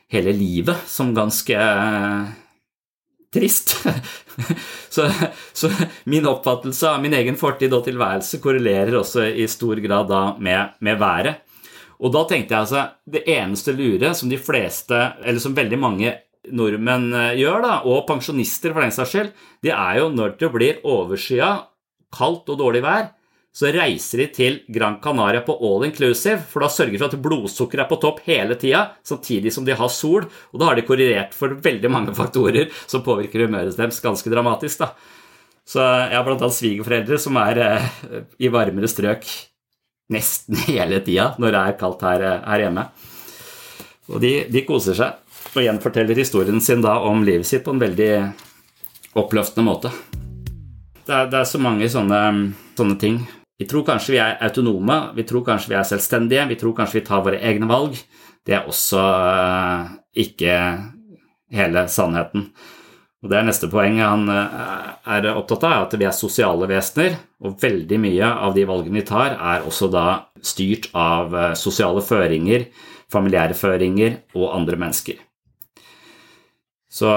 [0.09, 2.29] hele livet som ganske eh,
[3.33, 3.75] trist.
[4.89, 5.09] så,
[5.53, 5.69] så,
[6.09, 10.75] min oppfattelse av min egen fortid og tilværelse korrelerer også i stor grad da med,
[10.79, 11.45] med været.
[11.99, 16.15] Og da tenkte jeg altså det eneste lure som de fleste, eller som veldig mange
[16.55, 19.31] nordmenn eh, gjør, da, og pensjonister for den saks skyld,
[19.65, 21.53] det er jo når det blir overskya,
[22.15, 23.11] kaldt og dårlig vær,
[23.55, 27.21] så reiser de til Gran Canaria på all inclusive, for da sørger de for at
[27.23, 30.85] blodsukkeret er på topp hele tida, samtidig som de har sol, og da har de
[30.85, 34.85] korrigert for veldig mange faktorer som påvirker humøret deres ganske dramatisk.
[34.85, 34.93] da.
[35.65, 37.89] Så jeg har annet svigerforeldre som er eh,
[38.41, 39.25] i varmere strøk
[40.13, 42.85] nesten hele tida når det er kaldt her, eh, her hjemme.
[44.09, 47.81] Og de, de, koser seg og gjenforteller historien sin da om livet sitt på en
[47.81, 48.13] veldig
[49.17, 49.91] oppløftende måte.
[51.05, 52.21] Det er, det er så mange sånne,
[52.77, 53.21] sånne ting
[53.59, 57.01] vi tror kanskje vi er autonome, vi tror kanskje vi er selvstendige, vi tror kanskje
[57.01, 57.97] vi tar våre egne valg.
[58.47, 60.53] Det er også uh, ikke
[61.51, 62.47] hele sannheten.
[63.19, 67.17] Og Det er neste poeng han uh, er opptatt av, at vi er sosiale vesener,
[67.43, 70.05] og veldig mye av de valgene vi tar, er også da
[70.39, 72.69] styrt av uh, sosiale føringer,
[73.11, 75.19] familiære føringer og andre mennesker.
[76.89, 77.11] Så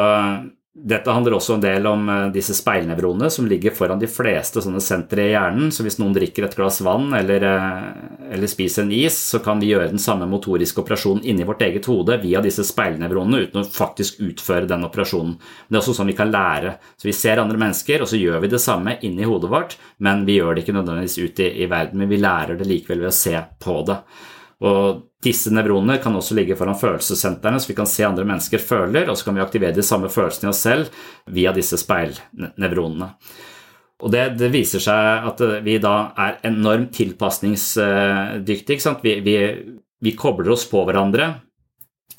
[0.72, 4.80] dette handler også en del om eh, disse speilnevronene som ligger foran de fleste sånne
[4.80, 5.68] sentre i hjernen.
[5.68, 9.60] Så hvis noen drikker et glass vann eller, eh, eller, spiser en is, så kan
[9.60, 13.68] vi gjøre den samme motoriske operasjonen inni vårt eget hode via disse speilnevronene uten å
[13.68, 15.36] faktisk utføre den operasjonen.
[15.36, 16.78] Men det er også sånn vi kan lære.
[16.96, 20.24] Så vi ser andre mennesker, og så gjør vi det samme inni hodet vårt, men
[20.24, 22.00] vi gjør det ikke nødvendigvis ute i, i verden.
[22.00, 24.00] Men vi lærer det likevel ved å se på det.
[24.62, 29.10] Og disse nevronene kan også ligge foran følelsessentrene, så vi kan se andre mennesker føler,
[29.10, 31.02] og så kan vi aktivere de samme følelsene i oss selv
[31.34, 33.10] via disse speilnevronene.
[34.02, 38.94] Og det, det, viser seg at vi da er enormt tilpasningsdyktige.
[39.02, 39.36] Vi, vi,
[40.02, 41.28] vi kobler oss på hverandre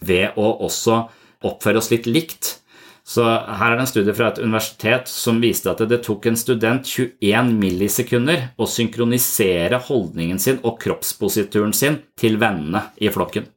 [0.03, 1.01] ved å også
[1.43, 2.62] oppføre oss litt likt.
[3.04, 6.39] Så her er det en studie fra et universitet som viste at det tok en
[6.39, 13.50] student 21 millisekunder å synkronisere holdningen sin og kroppsposituren sin til vennene i flokken.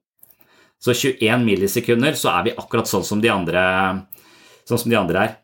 [0.83, 3.63] Så 21 millisekunder så er vi akkurat sånn som de andre,
[4.67, 5.37] sånn som de andre er.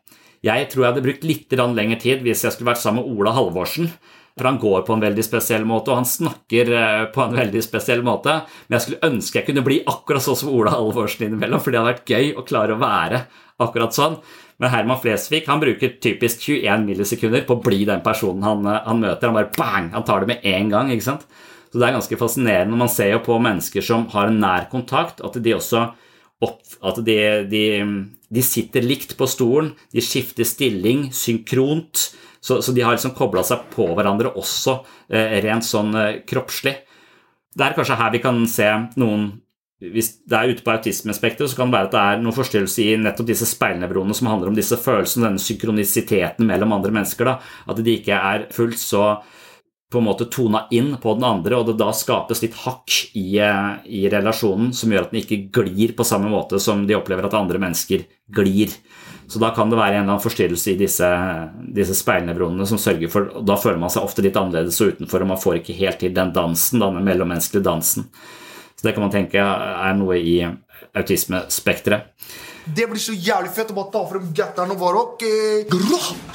[0.43, 3.31] Jeg tror jeg hadde brukt litt lengre tid hvis jeg skulle vært sammen med Ola
[3.37, 3.87] Halvorsen.
[4.33, 7.61] For han går på en veldig spesiell måte, og han snakker eh, på en veldig
[7.61, 8.39] spesiell måte.
[8.65, 11.79] Men jeg skulle ønske jeg kunne bli akkurat sånn som Ola Halvorsen innimellom, for det
[11.79, 13.21] hadde vært gøy å klare å være
[13.61, 14.17] akkurat sånn.
[14.61, 18.81] Men Herman Flesvig han bruker typisk 21 millisekunder på å bli den personen han, eh,
[18.85, 19.29] han møter.
[19.29, 19.91] Han bare bang!
[19.93, 20.91] Han tar det med en gang.
[20.91, 21.27] ikke sant?
[21.71, 22.77] Så det er ganske fascinerende.
[22.77, 25.87] Man ser jo på mennesker som har en nær kontakt, at de også
[26.43, 27.17] opp, at de,
[27.49, 27.63] de,
[28.29, 32.11] de sitter likt på stolen, de skifter stilling synkront.
[32.43, 36.75] Så, så, de har liksom kobla seg på hverandre også eh, rent sånn eh, kroppslig.
[37.53, 38.67] Det er kanskje her vi kan se
[38.99, 39.29] noen
[39.91, 42.83] Hvis det er ute på autismespekteret, så kan det være at det er noen forstyrrelse
[42.85, 47.27] i nettopp disse speilnevronene som handler om disse følelsene, denne synkronisiteten mellom andre mennesker.
[47.27, 47.55] Da.
[47.67, 49.07] At de ikke er fullt så
[49.93, 53.37] på en måte tona inn på den andre, og det da skapes litt hakk i,
[53.37, 57.27] eh, i relasjonen som gjør at den ikke glir på samme måte som de opplever
[57.27, 58.73] at andre mennesker glir.
[59.27, 61.09] Så da kan det være en eller annen forstyrrelse i disse,
[61.75, 65.21] disse speilnevronene som sørger for og Da føler man seg ofte litt annerledes og utenfor,
[65.21, 68.09] og man får ikke helt til den dansen, den mellommenneskelige dansen.
[68.83, 72.09] Så det kan man tenke er noe i autismespekteret.
[72.67, 75.23] Det blir så jævlig fett å bare ta frem gatteren og bare ok,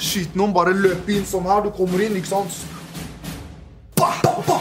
[0.00, 1.66] Skyte noen, bare løpe inn sånn her.
[1.66, 2.56] Du kommer inn, ikke sant?
[4.00, 4.56] Ba, ba, ba,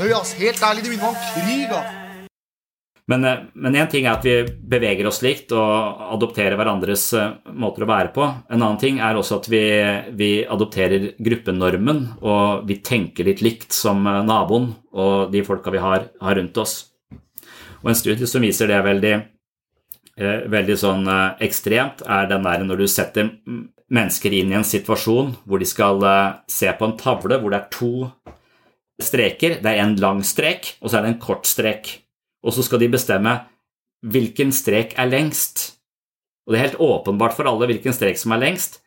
[0.00, 0.36] høy, ass.
[0.40, 1.96] Helt ærlig, det å være krig, ass.
[3.10, 4.34] Men, én en ting er at vi
[4.70, 8.26] beveger oss likt og adopterer hverandres eh, måter å være på.
[8.52, 9.62] En annen ting er også at vi,
[10.14, 15.82] vi adopterer gruppenormen, og vi tenker litt likt som eh, naboen og de folka vi
[15.82, 16.76] har, har rundt oss.
[17.80, 19.14] Og en studie som viser det veldig,
[20.52, 21.06] veldig sånn
[21.40, 23.30] ekstremt, er den der når du setter
[23.90, 26.04] mennesker inn i en situasjon hvor de skal
[26.50, 27.94] se på en tavle hvor det er to
[29.04, 29.58] streker.
[29.62, 31.92] Det er en lang strek, og så er det en kort strek.
[32.44, 33.34] Og så skal de bestemme
[34.00, 35.80] hvilken strek er lengst.
[36.46, 38.80] Og det er helt åpenbart for alle hvilken strek som er lengst,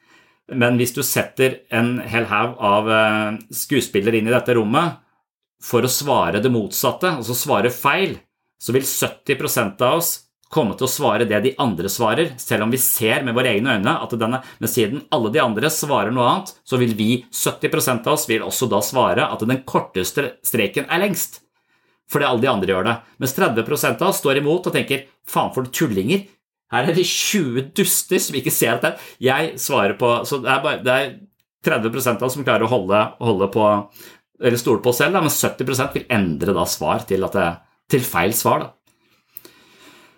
[0.51, 4.99] men hvis du setter en hel haug av eh, skuespillere inn i dette rommet
[5.63, 8.17] for å svare det motsatte, altså svare feil,
[8.59, 10.11] så vil 70% av oss
[10.53, 13.77] komme til å svare det de andre svarer, selv om vi ser med våre egne
[13.79, 18.05] øyne at denne, men siden alle de andre svarer noe annet, så vil vi, 70%
[18.05, 21.41] av oss, vil også da svare at den korteste streken er lengst.
[22.11, 22.95] Fordi alle de andre gjør det.
[23.23, 26.27] Mens 30 av oss står imot og tenker faen for tullinger.
[26.73, 30.61] Her er det 20 duster som ikke ser at jeg svarer på Så det er,
[30.63, 31.11] bare, det er
[31.65, 33.65] 30 av oss som klarer å holde, holde på
[34.43, 37.49] eller stole på oss selv, da, men 70% vil endre da svar til, det,
[37.93, 38.65] til feil svar.
[38.65, 38.82] da.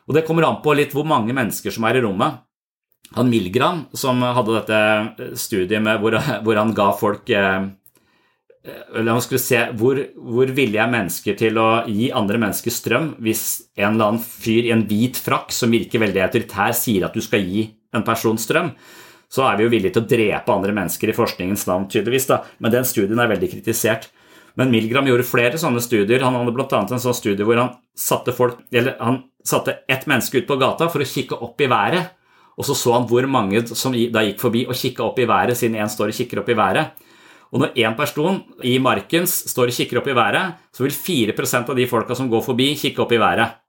[0.06, 2.42] Og det kommer an på litt hvor mange mennesker som er i rommet.
[3.16, 7.66] Han Milgram, som hadde dette studiet med hvor, hvor han ga folk eh,
[8.66, 13.12] eller han skulle se hvor, hvor villige er mennesker til å gi andre mennesker strøm
[13.24, 13.46] hvis
[13.78, 17.22] en eller annen fyr i en hvit frakk som virker veldig autoritær, sier at du
[17.22, 18.74] skal gi en person strøm.
[19.32, 22.28] Så er vi jo villige til å drepe andre mennesker i forskningens navn, tydeligvis.
[22.30, 22.42] da.
[22.62, 24.10] Men den studien er veldig kritisert.
[24.56, 26.24] Men Milgram gjorde flere sånne studier.
[26.24, 26.82] Han hadde bl.a.
[26.82, 30.88] en sånn studie hvor han satte folk, eller han satte ett menneske ut på gata
[30.90, 32.14] for å kikke opp i været.
[32.56, 35.58] Og så så han hvor mange som da gikk forbi og kikka opp i været,
[35.58, 37.04] siden én står og kikker opp i været.
[37.52, 41.70] Og når én person i markens står og kikker opp i været, så vil 4%
[41.70, 43.62] av de folka som går forbi, kikke opp i været.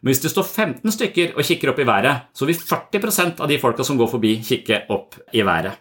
[0.00, 3.48] Men hvis det står 15 stykker og kikker opp i været, så vil 40% av
[3.48, 5.76] de folka som går forbi, kikke opp i været.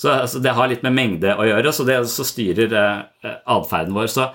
[0.00, 3.92] Så altså, det har litt med mengde å gjøre, så det så styrer eh, atferden
[3.92, 4.08] vår.
[4.08, 4.30] Så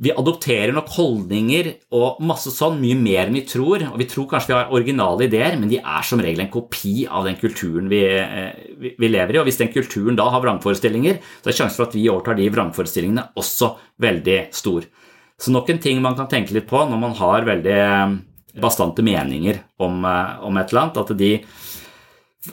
[0.00, 3.84] vi adopterer nok holdninger og masse sånn mye mer enn vi tror.
[3.90, 7.04] Og vi tror kanskje vi har originale ideer, men de er som regel en kopi
[7.04, 9.40] av den kulturen vi, eh, vi, vi lever i.
[9.42, 12.48] Og hvis den kulturen da har vrangforestillinger, så er sjansen for at vi overtar de
[12.54, 14.88] vrangforestillingene også veldig stor.
[15.36, 18.16] Så nok en ting man kan tenke litt på når man har veldig eh,
[18.62, 21.34] bastante meninger om, eh, om et eller annet, at de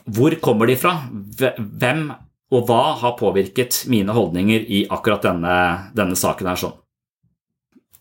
[0.06, 0.92] Hvor kommer de fra?
[1.58, 2.12] Hvem
[2.54, 5.56] og hva har påvirket mine holdninger i akkurat denne,
[5.98, 6.78] denne saken her sånn?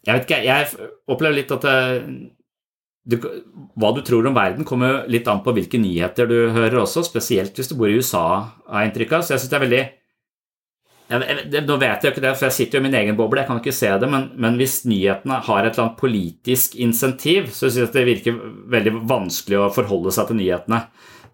[0.08, 1.66] Jeg vet ikke, jeg opplever litt at
[3.08, 3.16] du,
[3.80, 7.56] hva du tror om verden, kommer litt an på hvilke nyheter du hører også, spesielt
[7.56, 8.26] hvis du bor i USA,
[8.68, 9.24] har jeg inntrykk av.
[9.24, 9.82] Så jeg syns det er veldig
[11.08, 13.16] jeg, jeg, Nå vet jeg jo ikke det, for jeg sitter jo i min egen
[13.16, 16.76] boble, jeg kan ikke se det, men, men hvis nyhetene har et eller annet politisk
[16.84, 18.42] insentiv, så syns jeg det virker
[18.76, 20.82] veldig vanskelig å forholde seg til nyhetene.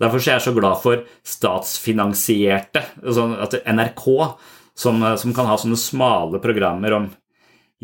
[0.03, 2.83] Derfor er jeg så glad for statsfinansierte,
[3.15, 3.35] sånn
[3.75, 4.07] NRK,
[4.79, 7.11] som, som, kan ha sånne smale programmer om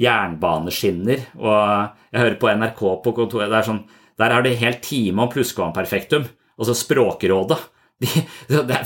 [0.00, 1.24] jernbaneskinner.
[1.40, 1.56] Og
[2.12, 3.84] jeg hører på NRK på kontoret, der, sånn,
[4.20, 6.28] der er det helt time om plusskvamperfektum.
[6.58, 7.58] altså så Språkrådet.
[8.00, 8.08] de,
[8.48, 8.78] det,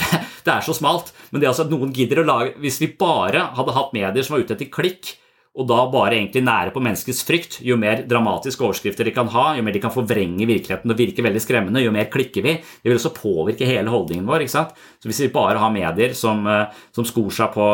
[0.44, 2.88] det er så smalt, men det er altså at noen gidder å lage Hvis vi
[2.98, 5.12] bare hadde hatt medier som var ute etter klikk,
[5.54, 7.60] og da bare egentlig nære på menneskets frykt.
[7.62, 11.22] Jo mer dramatiske overskrifter de kan ha, jo mer de kan forvrenge virkeligheten og virke
[11.22, 12.56] veldig skremmende, jo mer klikker vi.
[12.58, 14.42] Det vil også påvirke hele holdningen vår.
[14.42, 14.74] ikke sant?
[14.98, 17.68] Så Hvis vi bare har medier som, eh, som skor seg på,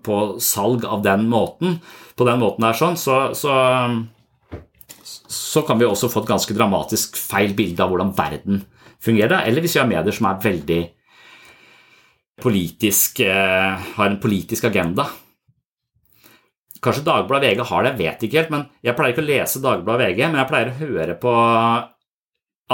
[0.00, 1.82] på, salg av den måten,
[2.16, 3.54] på den måten her, sånn, så, så,
[5.02, 8.64] så kan vi også få et ganske dramatisk feil bilde av hvordan verden
[9.02, 9.46] fungerer.
[9.46, 10.82] Eller hvis vi har medier som er veldig
[12.42, 15.06] politisk, eh, har en politisk agenda
[16.82, 18.50] Kanskje Dagbladet VG har det, jeg vet ikke helt.
[18.50, 21.34] men Jeg pleier ikke å lese Dagbladet VG, men jeg pleier å høre på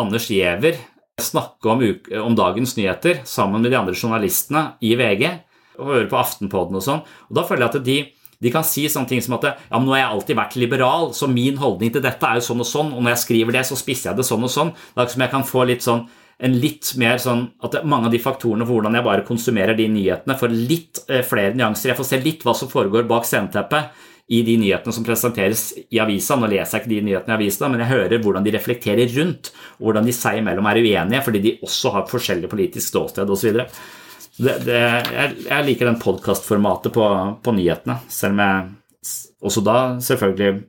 [0.01, 0.79] Anders Giæver
[1.21, 1.83] snakke om,
[2.23, 5.27] om, dagens nyheter sammen med de andre journalistene i VG,
[5.79, 7.03] og høre på Aftenpodden og sånn.
[7.29, 7.99] Og Da føler jeg at de,
[8.39, 11.11] de kan si sånne ting som at ja, men nå har jeg alltid vært liberal,
[11.17, 13.65] så min holdning til dette er jo sånn og sånn, og når jeg skriver det,
[13.67, 14.73] så spisser jeg det sånn og sånn.
[14.95, 16.05] Det er som jeg kan få litt sånn
[16.39, 19.89] en litt mer sånn at mange av de faktorene for hvordan jeg bare konsumerer de
[19.91, 21.91] nyhetene, får litt eh, flere nyanser.
[21.91, 25.99] Jeg får se litt hva som foregår bak sceneteppet i de nyhetene som presenteres i
[26.03, 26.37] avisa.
[26.39, 29.51] Nå leser jeg ikke de nyhetene i avisa, men jeg hører hvordan de reflekterer rundt,
[29.81, 33.65] og hvordan de seg imellom er uenige fordi de også har forskjellig politisk ståsted osv.
[34.39, 37.07] Jeg, jeg liker den podkastformatet på,
[37.43, 39.15] på nyhetene, selv om jeg
[39.49, 40.61] også da selvfølgelig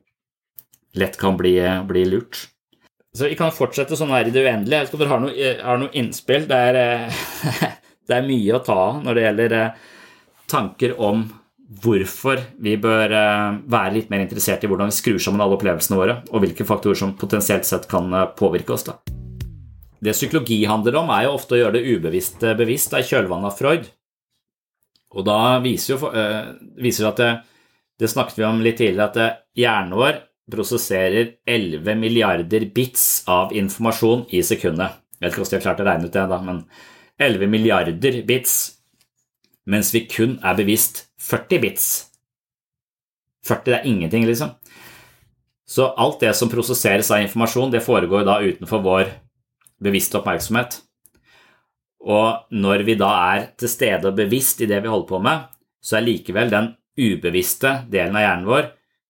[0.99, 1.55] lett kan bli,
[1.89, 2.47] bli lurt.
[3.15, 4.83] Så vi kan fortsette sånn her i det uendelige.
[4.83, 6.45] Jeg om dere har noe, har noe innspill.
[6.49, 7.21] Det er, eh,
[8.09, 9.85] det er, mye å ta av når det gjelder eh,
[10.49, 11.25] tanker om
[11.83, 15.99] hvorfor vi bør eh, være litt mer interessert i hvordan vi skrur sammen alle opplevelsene
[15.99, 18.85] våre, og hvilke faktorer som potensielt sett kan påvirke oss.
[18.89, 19.18] Da.
[19.99, 23.57] Det psykologi handler om, er jo ofte å gjøre det ubevisste bevisst i kjølvannet av
[23.59, 23.89] Freud.
[25.17, 26.11] Og da viser jo
[26.79, 27.29] viser at det,
[27.99, 34.25] det snakket vi om litt tidligere, at hjernen vår prosesserer 11 milliarder bits av informasjon
[34.33, 34.97] i sekundet.
[35.19, 36.61] Jeg vet ikke hvordan de har klart å regne ut det, da, men
[37.19, 38.55] 11 milliarder bits,
[39.69, 41.87] mens vi kun er bevisst 40 bits.
[43.49, 44.55] 40 det er ingenting, liksom.
[45.69, 49.11] Så alt det som prosesseres av informasjon, det foregår da utenfor vår
[49.83, 50.79] bevisste oppmerksomhet.
[52.09, 55.47] Og når vi da er til stede og bevisst i det vi holder på med,
[55.83, 58.67] så er likevel den ubevisste delen av hjernen vår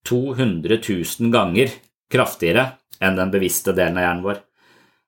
[0.10, 1.74] 200 000 ganger
[2.12, 2.66] kraftigere
[3.04, 4.40] enn den bevisste delen av hjernen vår.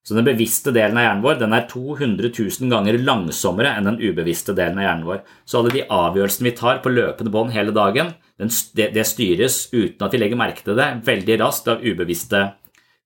[0.02, 4.00] Så den bevisste delen av hjernen vår den er 200 000 ganger langsommere enn den
[4.02, 5.20] ubevisste delen av hjernen vår.
[5.46, 10.16] Så alle de avgjørelsene vi tar på løpende bånd hele dagen, det, styres uten at
[10.16, 12.48] vi legger merke til det, veldig raskt av ubevisste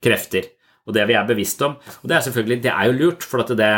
[0.03, 0.47] krefter.
[0.85, 1.77] Og det vi er bevisst om.
[2.03, 3.71] Og det er selvfølgelig, det er jo lurt, for det,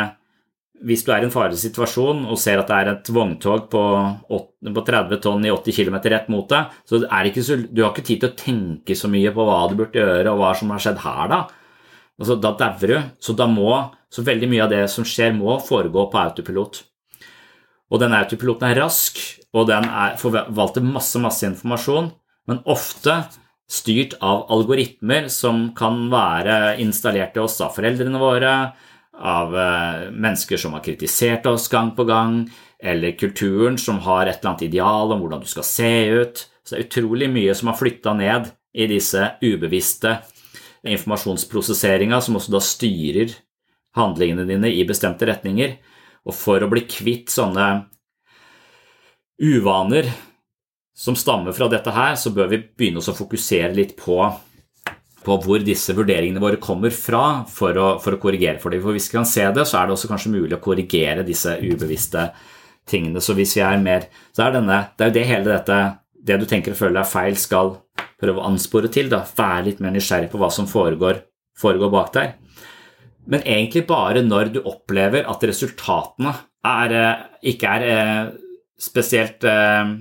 [0.88, 3.84] hvis du er i en farlig situasjon og ser at det er et vogntog på,
[4.78, 8.30] 30 tonn i 80 km rett mot deg, så, så du har ikke tid til
[8.30, 11.32] å tenke så mye på hva du burde gjøre, og hva som har skjedd her,
[11.32, 11.42] da.
[12.18, 13.00] Altså, da dauer du.
[13.22, 13.72] Så da må
[14.14, 16.82] så veldig mye av det som skjer, må foregå på autopilot.
[17.88, 19.20] Og den autopiloten er rask,
[19.56, 22.10] og den er, forvalter masse, masse informasjon,
[22.48, 23.22] men ofte
[23.68, 28.54] styrt av algoritmer som kan være installert til oss av foreldrene våre,
[29.18, 32.46] av eh, mennesker som har kritisert oss gang på gang,
[32.80, 36.46] eller kulturen som har et eller annet ideal om hvordan du skal se ut.
[36.64, 40.20] Så det er utrolig mye som har flytta ned i disse ubevisste
[40.88, 43.34] informasjonsprosesseringa, som også da styrer
[43.98, 45.78] handlingene dine i bestemte retninger.
[46.28, 47.88] Og for å bli kvitt sånne
[49.42, 50.12] uvaner
[50.98, 54.18] som stammer fra dette her, så bør vi begynne å fokusere litt på
[55.28, 58.80] på hvor disse vurderingene våre kommer fra for å, for å korrigere for dem.
[58.84, 61.58] For hvis vi kan se det, så er det også kanskje mulig å korrigere disse
[61.60, 62.30] ubevisste
[62.88, 63.20] tingene.
[63.24, 65.80] Så hvis vi er mer Så er denne Det er jo det hele dette
[66.14, 67.76] Det du tenker og føler er feil, skal
[68.22, 69.10] prøve å anspore til.
[69.12, 71.22] da, Være litt mer nysgjerrig på hva som foregår,
[71.60, 72.34] foregår bak der.
[73.28, 76.34] Men egentlig bare når du opplever at resultatene
[76.66, 78.30] er, eh, ikke er eh,
[78.80, 79.92] spesielt eh,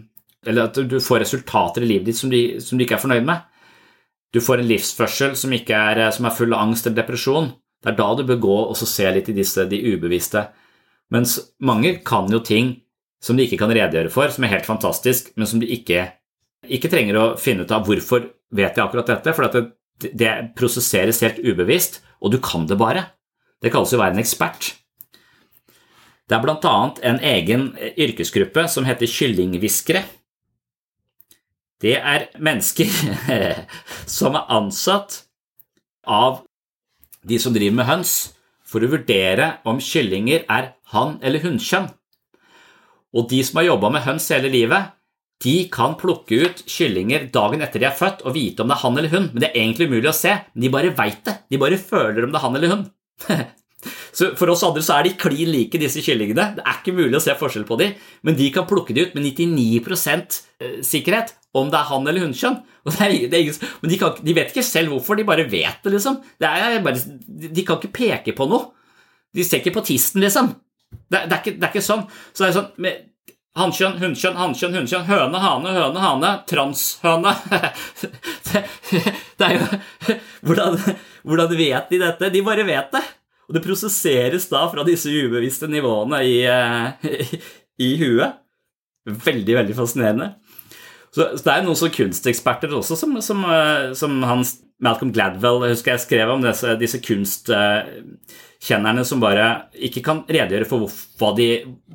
[0.46, 3.26] Eller at du får resultater i livet ditt som du, som du ikke er fornøyd
[3.26, 3.44] med
[4.36, 7.52] du får en livsførsel som, er, eh, som er full av angst eller depresjon.
[7.82, 10.48] Det er da du bør gå og se litt i disse, de ubevisste.
[11.14, 12.74] Mens mange kan jo ting
[13.22, 16.08] som de ikke kan redegjøre for, som er helt fantastisk, men som de ikke,
[16.68, 19.62] ikke trenger å finne ut av hvorfor vet jeg akkurat dette, for det,
[20.12, 23.06] det prosesseres helt ubevisst, og du kan det bare.
[23.62, 24.74] Det kalles jo å være en ekspert.
[26.26, 26.76] Det er bl.a.
[27.06, 30.02] en egen yrkesgruppe som heter kyllinghviskere
[31.84, 32.88] det er mennesker
[34.18, 35.22] som er ansatt
[36.06, 36.42] av
[37.26, 38.14] de som driver med høns,
[38.66, 41.88] for å vurdere om kyllinger er hann- eller hunnkjønn.
[43.16, 44.92] Og de som har jobba med høns hele livet,
[45.44, 48.82] de kan plukke ut kyllinger dagen etter de er født og vite om det er
[48.82, 49.28] han eller hun.
[49.32, 50.32] men det er egentlig umulig å se.
[50.54, 51.36] Men de bare veit det.
[51.50, 52.84] De bare føler om det er han eller hun.
[54.16, 56.56] Så For oss andre så er de klin like, disse kyllingene.
[56.56, 57.92] Det er ikke mulig å se forskjell på dem,
[58.24, 62.26] men de kan plukke de ut med 99 eh, sikkerhet om det er han eller
[62.26, 62.60] hunnkjønn.
[63.80, 66.20] Men de, kan, de, vet ikke selv hvorfor, de bare vet det, liksom.
[66.38, 66.52] Det
[66.84, 68.70] bare, de kan ikke peke på noe.
[69.34, 70.54] De ser ikke på tisten, liksom.
[70.92, 72.06] Det, det, er, ikke, det er, ikke, sånn.
[72.32, 73.04] Så det er sånn med
[73.56, 77.30] Hannkjønn, hunnkjønn, hannkjønn, hunnkjønn, høne, hane, høne, hane, transhøne
[78.50, 78.60] det,
[79.40, 79.68] det, er jo
[80.50, 80.76] hvordan,
[81.24, 82.30] hvordan vet de dette?
[82.34, 83.02] De bare vet det.
[83.48, 87.40] Og det prosesseres da fra disse ubevisste nivåene i, i,
[87.86, 88.42] i huet.
[89.06, 90.32] Veldig, veldig fascinerende.
[91.16, 95.62] Så, så det er noen sånne kunsteksperter også, som, som, eh, som Hans, Malcolm Gladwell
[95.70, 99.46] husker jeg skrev om disse, disse kunstkjennerne som bare
[99.88, 101.46] ikke kan redegjøre for de,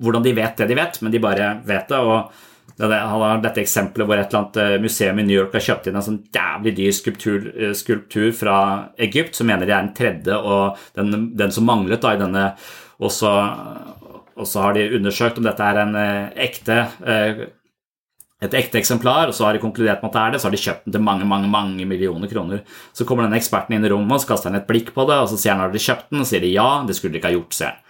[0.01, 1.99] hvordan de vet det de vet, men de bare vet det.
[2.01, 5.67] og han har dette eksempelet hvor et eller annet eh, museum i New York har
[5.67, 8.57] kjøpt inn en sånn jævlig dyr skulptur, eh, skulptur fra
[8.97, 12.49] Egypt, som mener de er den tredje og den, den som manglet da i denne
[13.01, 13.29] og så,
[14.61, 15.95] har de undersøkt om dette er en
[16.37, 16.75] ekte
[18.41, 20.55] et ekte eksemplar, og så har de konkludert med at det er det, så har
[20.55, 22.63] de kjøpt den til mange mange, mange millioner kroner.
[22.97, 25.19] Så kommer denne eksperten inn i rommet og så kaster han et blikk på det,
[25.21, 27.21] og så sier han har de kjøpt den, og sier de ja, det skulle de
[27.21, 27.87] ikke ha gjort, sier han.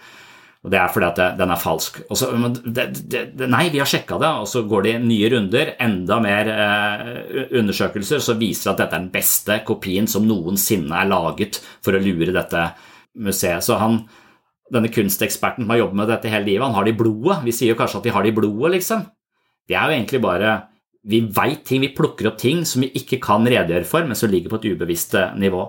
[0.62, 1.96] Og Det er fordi at det, den er falsk.
[2.14, 2.28] Så,
[2.62, 6.52] det, det, nei, vi har sjekka det, og så går de nye runder, enda mer
[6.54, 11.98] eh, undersøkelser, så viser at dette er den beste kopien som noensinne er laget for
[11.98, 12.68] å lure dette
[13.26, 13.66] museet.
[13.66, 14.04] Så han,
[14.70, 17.40] denne kunsteksperten som har jobbet med dette hele livet, han har det i blodet.
[17.48, 19.08] Vi sier jo kanskje at de har det i blodet, liksom.
[19.72, 20.60] Det er jo egentlig bare
[21.08, 24.30] Vi veit ting, vi plukker opp ting som vi ikke kan redegjøre for, men som
[24.30, 25.64] ligger på et ubevisst eh, nivå.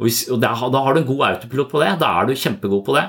[0.00, 1.90] Og, hvis, og da, da har du en god autopilot på det.
[2.00, 3.02] Da er du kjempegod på det.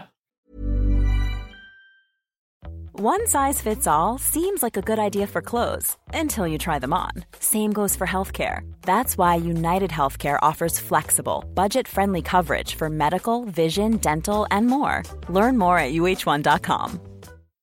[2.99, 6.91] One size fits all seems like a good idea for clothes until you try them
[6.93, 7.23] on.
[7.39, 8.69] Same goes for healthcare.
[8.81, 15.03] That's why United Healthcare offers flexible, budget friendly coverage for medical, vision, dental, and more.
[15.29, 16.99] Learn more at uh1.com.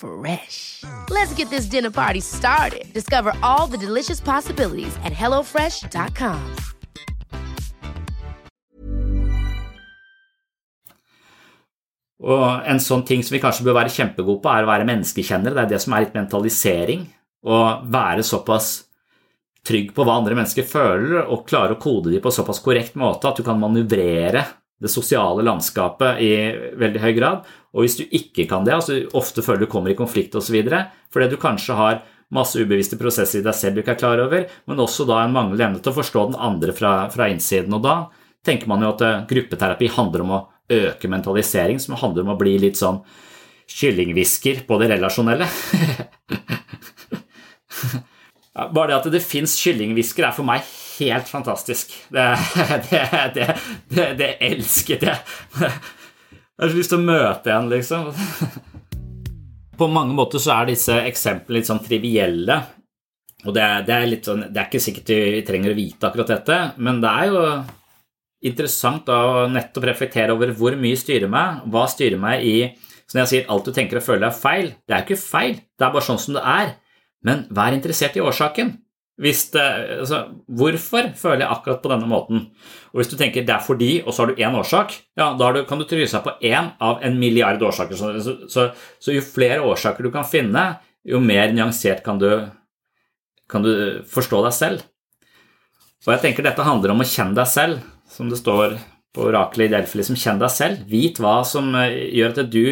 [0.00, 0.82] Fresh.
[1.10, 2.92] Let's get this dinner party started.
[2.94, 6.40] Discover all the delicious possibilities at hellofresh.com.
[12.20, 15.56] Og en sånn ting som vi kanskje bør være kjempegode på, er å være menneskekjennere.
[15.56, 17.06] Det er det som er litt mentalisering.
[17.48, 18.72] Å være såpass
[19.64, 23.28] trygg på hva andre mennesker føler, og klare å kode dem på såpass korrekt måte
[23.28, 24.44] at du kan manøvrere
[24.80, 26.30] det sosiale landskapet i
[26.80, 27.44] veldig høy grad.
[27.74, 30.56] Og hvis du ikke kan det, altså ofte føler du kommer i konflikt osv.,
[31.12, 32.00] fordi du kanskje har
[32.34, 35.34] masse ubevisste prosesser i deg selv du ikke er klar over, men også da en
[35.34, 37.74] manglende evne til å forstå den andre fra, fra, innsiden.
[37.76, 37.94] Og da
[38.46, 42.38] tenker man jo at eh, gruppeterapi handler om å øke mentalisering, som handler om å
[42.40, 43.02] bli litt sånn
[43.70, 45.46] kyllinghvisker på det relasjonelle.
[48.74, 50.62] Bare det at det fins kyllinghvisker, er for meg
[51.00, 51.92] helt fantastisk.
[52.12, 52.26] Det,
[52.90, 53.04] det,
[53.36, 53.48] det,
[53.90, 55.22] det, det elsket jeg.
[55.60, 58.10] Jeg har så lyst til å møte en, liksom.
[59.80, 62.58] På mange måter så er disse eksemplene litt sånn trivielle.
[63.46, 66.34] Og det er, det er, sånn, det er ikke sikkert vi trenger å vite akkurat
[66.34, 67.44] dette, men det er jo
[68.50, 72.54] interessant å nettopp reflektere over hvor mye styrer meg, hva styrer meg i
[73.10, 75.24] Så når jeg sier alt du tenker og føler er feil, det er jo ikke
[75.24, 76.68] feil, det er bare sånn som det er.
[77.26, 78.70] Men vær interessert i årsaken.
[79.20, 79.62] Det,
[80.00, 80.18] altså,
[80.48, 82.46] hvorfor føler jeg akkurat på denne måten?
[82.90, 85.50] Og Hvis du tenker det er fordi, og så har du én årsak, ja, da
[85.52, 87.98] du, kan du trykke seg på én av en milliard årsaker.
[88.00, 92.30] Så, så, så, jo flere årsaker du kan finne, jo mer nyansert kan du,
[93.50, 94.86] kan du forstå deg selv.
[96.06, 98.78] Og jeg tenker dette handler om å kjenne deg selv, som det står
[99.12, 100.00] på oraklet i Delfi.
[100.00, 100.84] Liksom, kjenn deg selv.
[100.88, 102.64] Vit hva som eh, gjør at du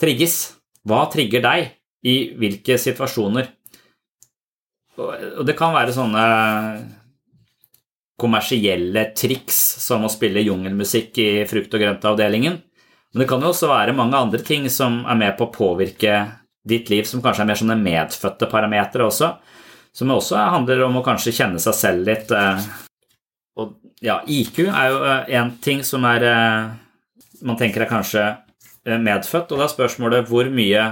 [0.00, 0.56] trigges.
[0.86, 1.70] Hva trigger deg
[2.06, 3.52] i hvilke situasjoner?
[4.98, 6.22] Og det kan være sånne
[8.16, 12.56] kommersielle triks som å spille jungelmusikk i frukt- og grøntavdelingen.
[13.12, 16.16] Men det kan jo også være mange andre ting som er med på å påvirke
[16.66, 19.36] ditt liv, som kanskje er mer sånne medfødte parametere også.
[19.96, 22.32] som også handler om å kanskje kjenne seg selv litt.
[23.56, 23.70] Og
[24.04, 24.98] ja, IQ er jo
[25.40, 26.26] en ting som er
[27.40, 28.26] man tenker er kanskje
[28.84, 30.84] medfødt, og da er spørsmålet hvor mye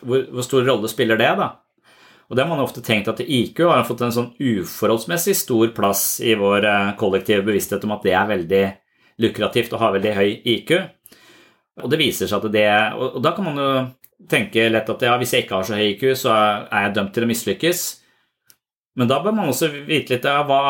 [0.00, 1.48] hvor, hvor stor rolle spiller det, da?
[2.30, 6.04] Og det har man ofte tenkt at IQ har fått en sånn uforholdsmessig stor plass
[6.24, 6.66] i vår
[7.00, 8.62] kollektive bevissthet om at det er veldig
[9.22, 10.72] lukrativt å ha veldig høy IQ.
[11.82, 12.68] Og det viser seg at det
[12.98, 13.68] Og da kan man jo
[14.30, 17.12] tenke lett at ja, hvis jeg ikke har så høy IQ, så er jeg dømt
[17.14, 17.82] til å mislykkes.
[19.00, 20.62] Men da bør man også vite litt ja, hva,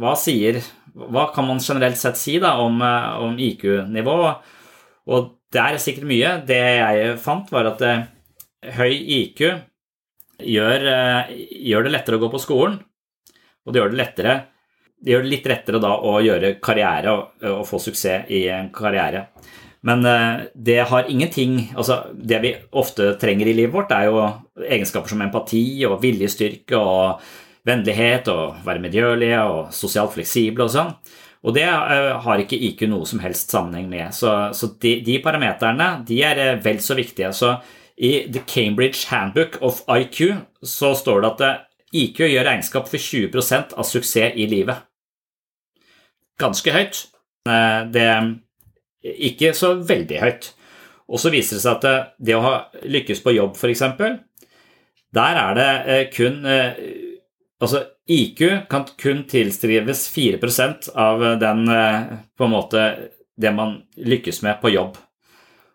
[0.00, 0.58] hva sier
[0.98, 4.16] Hva kan man generelt sett si da om, om IQ-nivå?
[5.08, 6.32] Og det er sikkert mye.
[6.48, 8.06] Det jeg fant, var at eh,
[8.76, 9.44] høy IQ
[10.38, 11.32] gjør, eh,
[11.68, 12.78] gjør, det lettere å gå på skolen.
[13.66, 14.36] Og det gjør det lettere
[14.98, 19.28] Det gjør det litt lettere da å gjøre karriere og, få suksess i en karriere.
[19.86, 24.24] Men eh, det har ingenting altså Det vi ofte trenger i livet vårt, er jo
[24.58, 27.22] egenskaper som empati og viljestyrke og
[27.68, 30.92] vennlighet og være medgjørlige og sosialt fleksible og sånn.
[31.46, 34.10] Og det eh, har ikke IQ noe som helst sammenheng med.
[34.14, 37.30] Så, så de, de, parameterne de er vel så viktige.
[37.36, 37.54] Så
[37.98, 40.20] i The Cambridge Handbook of IQ
[40.62, 44.84] så står det at IQ gjør regnskap for 20% av suksess i livet.
[46.38, 47.00] Ganske høyt.
[47.48, 48.28] Det er
[49.02, 50.52] ikke så veldig høyt.
[51.08, 53.84] Og så viser det seg at det å ha lykkes på jobb, f.eks.,
[55.16, 56.80] der er det eh, kun eh,
[57.58, 62.12] Altså, IQ kan kun tilstrives 4% av den eh,
[62.46, 62.84] måte
[63.34, 64.94] det man lykkes med på jobb.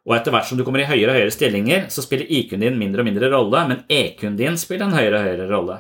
[0.04, 2.80] Og etter hvert som du kommer i høyere og høyere stillinger, så spiller IQ-en din
[2.80, 5.80] mindre og mindre rolle, men EQ-en din spiller en høyere og høyere rolle.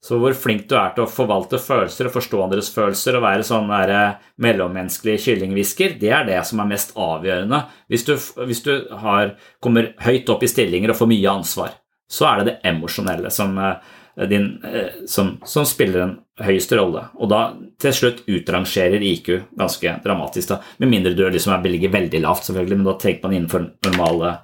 [0.00, 3.44] Så hvor flink du er til å forvalte følelser og forstå andres følelser og være
[3.44, 7.58] sånn eh, mellommenneskelig kyllinghvisker, det er det som er mest avgjørende.
[7.92, 8.14] Hvis du,
[8.48, 11.76] hvis du har, kommer høyt opp i stillinger og får mye ansvar,
[12.10, 13.92] så er det det emosjonelle som, eh,
[14.24, 17.06] eh, som, som, spiller en høyeste rolle.
[17.20, 17.40] Og da
[17.80, 20.60] til slutt utrangerer IQ ganske dramatisk, da.
[20.78, 24.34] med mindre du liksom ligger veldig lavt, selvfølgelig, men da tenker man innenfor normale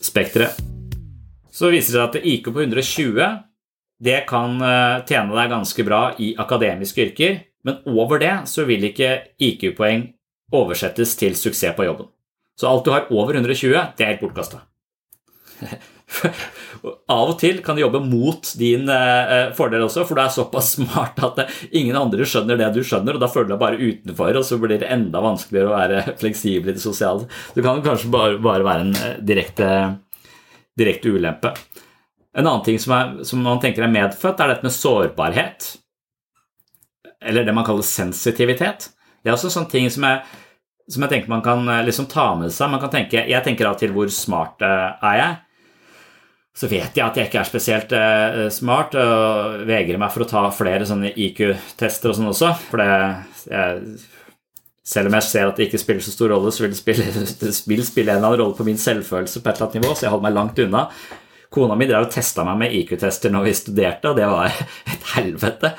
[0.00, 0.50] spektre.
[1.50, 3.40] Så viser det seg at IQ på 120
[4.00, 8.86] det kan eh, tjene deg ganske bra i akademiske yrker, men over det så vil
[8.88, 10.06] ikke IQ-poeng
[10.56, 12.08] oversettes til suksess på jobben.
[12.56, 14.62] Så alt du har over 120, det er helt bortkasta.
[16.80, 20.72] Av og til kan du jobbe mot din eh, fordel også, for du er såpass
[20.78, 21.42] smart at
[21.76, 24.58] ingen andre skjønner det du skjønner, og da føler du deg bare utenfor, og så
[24.60, 27.28] blir det enda vanskeligere å være fleksibel i det sosiale.
[27.56, 29.68] Du kan kanskje bare, bare være en eh, direkte,
[30.80, 31.52] direkte ulempe.
[32.30, 35.68] En annen ting som, er, som, man tenker er medfødt, er dette med sårbarhet.
[37.20, 38.88] Eller det man kaller sensitivitet.
[39.20, 40.22] Det er også sånne ting som jeg,
[40.88, 42.72] som jeg tenker man kan eh, liksom ta med seg.
[42.72, 45.38] Man kan tenke, Jeg tenker av og til hvor smart er jeg?
[46.56, 50.28] Så vet jeg at jeg ikke er spesielt eh, smart, og vegrer meg for å
[50.28, 52.50] ta flere sånne IQ-tester og sånn også.
[52.66, 52.88] For det,
[53.52, 53.94] jeg,
[54.90, 57.06] selv om jeg ser at det ikke spiller så stor rolle, så vil det spille,
[57.44, 59.94] det vil spille en eller annen rolle på min selvfølelse på et eller annet nivå,
[59.94, 60.84] så jeg holder meg langt unna.
[61.50, 64.50] Kona mi drev og testa meg med IQ-tester når vi studerte, og det var
[64.94, 65.72] et helvete.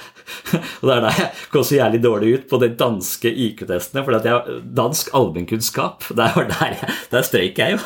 [0.55, 4.63] Og det er da jeg går så jævlig dårlig ut på de danske IQ-testene, for
[4.81, 7.85] dansk allmennkunnskap, der, der, der strøyk jeg jo.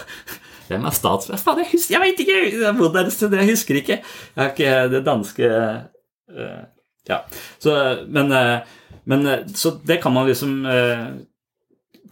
[0.69, 1.61] Hvem er statsminister?
[1.61, 2.39] Jeg, husker, jeg vet ikke!
[2.47, 3.99] Jeg har bodd der jeg husker ikke.
[4.01, 6.63] Jeg har ikke det danske uh,
[7.05, 7.21] Ja.
[7.61, 7.75] Så,
[8.09, 8.59] men, uh,
[9.05, 10.65] men uh, Så det kan man liksom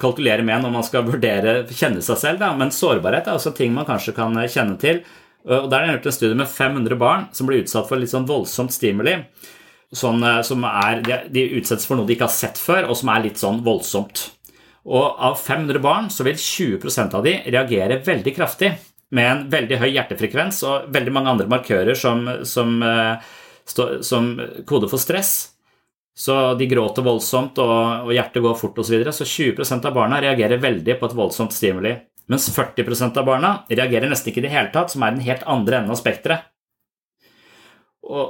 [0.01, 2.47] kalkulere med når man skal vurdere kjenne seg selv, da.
[2.57, 5.03] men sårbarhet er også ting man kanskje kan kjenne til.
[5.43, 8.11] Og Der har jeg gjort en studie med 500 barn som blir utsatt for litt
[8.11, 9.17] sånn voldsomt stimuli.
[9.93, 13.11] Sånn, eh, som er, de utsettes for noe de ikke har sett før, og som
[13.13, 14.29] er litt sånn voldsomt.
[14.83, 18.73] Og Av 500 barn så vil 20% av de reagere veldig kraftig
[19.13, 23.33] med en veldig høy hjertefrekvens og veldig mange andre markører som, som, eh,
[24.03, 24.31] som
[24.67, 25.33] kode for stress.
[26.13, 28.85] Så de gråter voldsomt, og, hjertet går fort osv.
[28.85, 29.13] Så, videre.
[29.15, 31.95] så 20% av barna reagerer veldig på et voldsomt stimuli.
[32.29, 35.43] Mens 40% av barna reagerer nesten ikke i det hele tatt, som er den helt
[35.49, 36.52] andre enden av spekteret.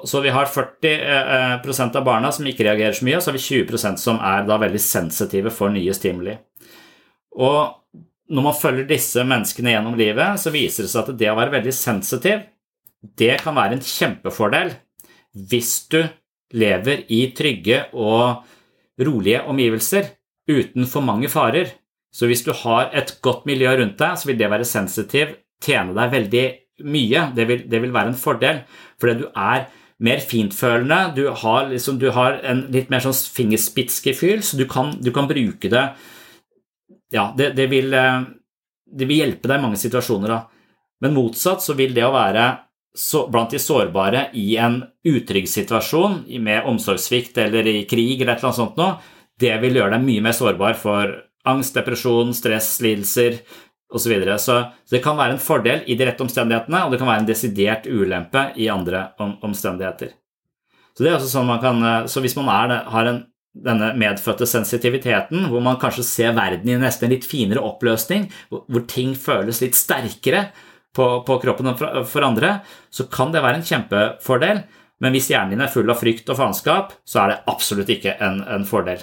[0.05, 3.37] Så vi har 40 eh, av barna som ikke reagerer så mye, og så har
[3.39, 6.35] vi 20% som er da veldig sensitive for nye stimuli.
[7.41, 8.03] Og
[8.33, 11.55] når man følger disse menneskene gjennom livet, så viser det seg at det å være
[11.57, 12.45] veldig sensitiv,
[13.03, 14.75] det kan være en kjempefordel
[15.49, 16.03] hvis du
[16.53, 18.45] lever i trygge og
[19.01, 20.13] rolige omgivelser
[20.49, 21.73] uten for mange farer.
[22.13, 25.95] Så hvis du har et godt miljø rundt deg, så vil det være sensitiv, tjene
[25.97, 26.45] deg veldig
[26.83, 27.29] mye.
[27.35, 28.61] Det vil, det vil være en fordel,
[29.01, 29.67] fordi du er
[30.03, 31.13] mer fintfølende.
[31.15, 35.29] Du har, liksom, du har en litt mer sånn fingerspitzgefühl, så du kan, du kan,
[35.29, 35.85] bruke det
[37.13, 38.23] Ja, det, det, vil, eh,
[38.89, 40.31] det, vil, hjelpe deg i mange situasjoner.
[40.33, 40.77] Da.
[41.05, 42.47] Men motsatt så vil det å være
[42.97, 48.41] så, blant de sårbare i en utrygg situasjon, med omsorgssvikt eller i krig eller et
[48.41, 48.97] eller annet sånt noe,
[49.41, 51.13] det vil gjøre deg mye mer sårbar for
[51.49, 53.41] angst, depresjon, stress, lidelser
[53.93, 54.03] osv.
[54.03, 54.39] Så, videre.
[54.41, 54.57] så
[54.91, 57.87] det kan være en fordel i de rette omstendighetene, og det kan være en desidert
[57.87, 60.15] ulempe i andre om, omstendigheter.
[60.97, 63.23] Så, sånn kan, så hvis man er, har en,
[63.53, 68.65] denne medfødte sensitiviteten, hvor man kanskje ser verden i nesten en litt finere oppløsning, hvor,
[68.69, 70.47] hvor ting føles litt sterkere
[70.93, 72.59] på, på kroppen for, for andre,
[72.93, 74.63] så kan det være en kjempefordel.
[75.01, 78.15] Men hvis hjernen din er full av frykt og faenskap, så er det absolutt ikke
[78.23, 79.01] en, en fordel.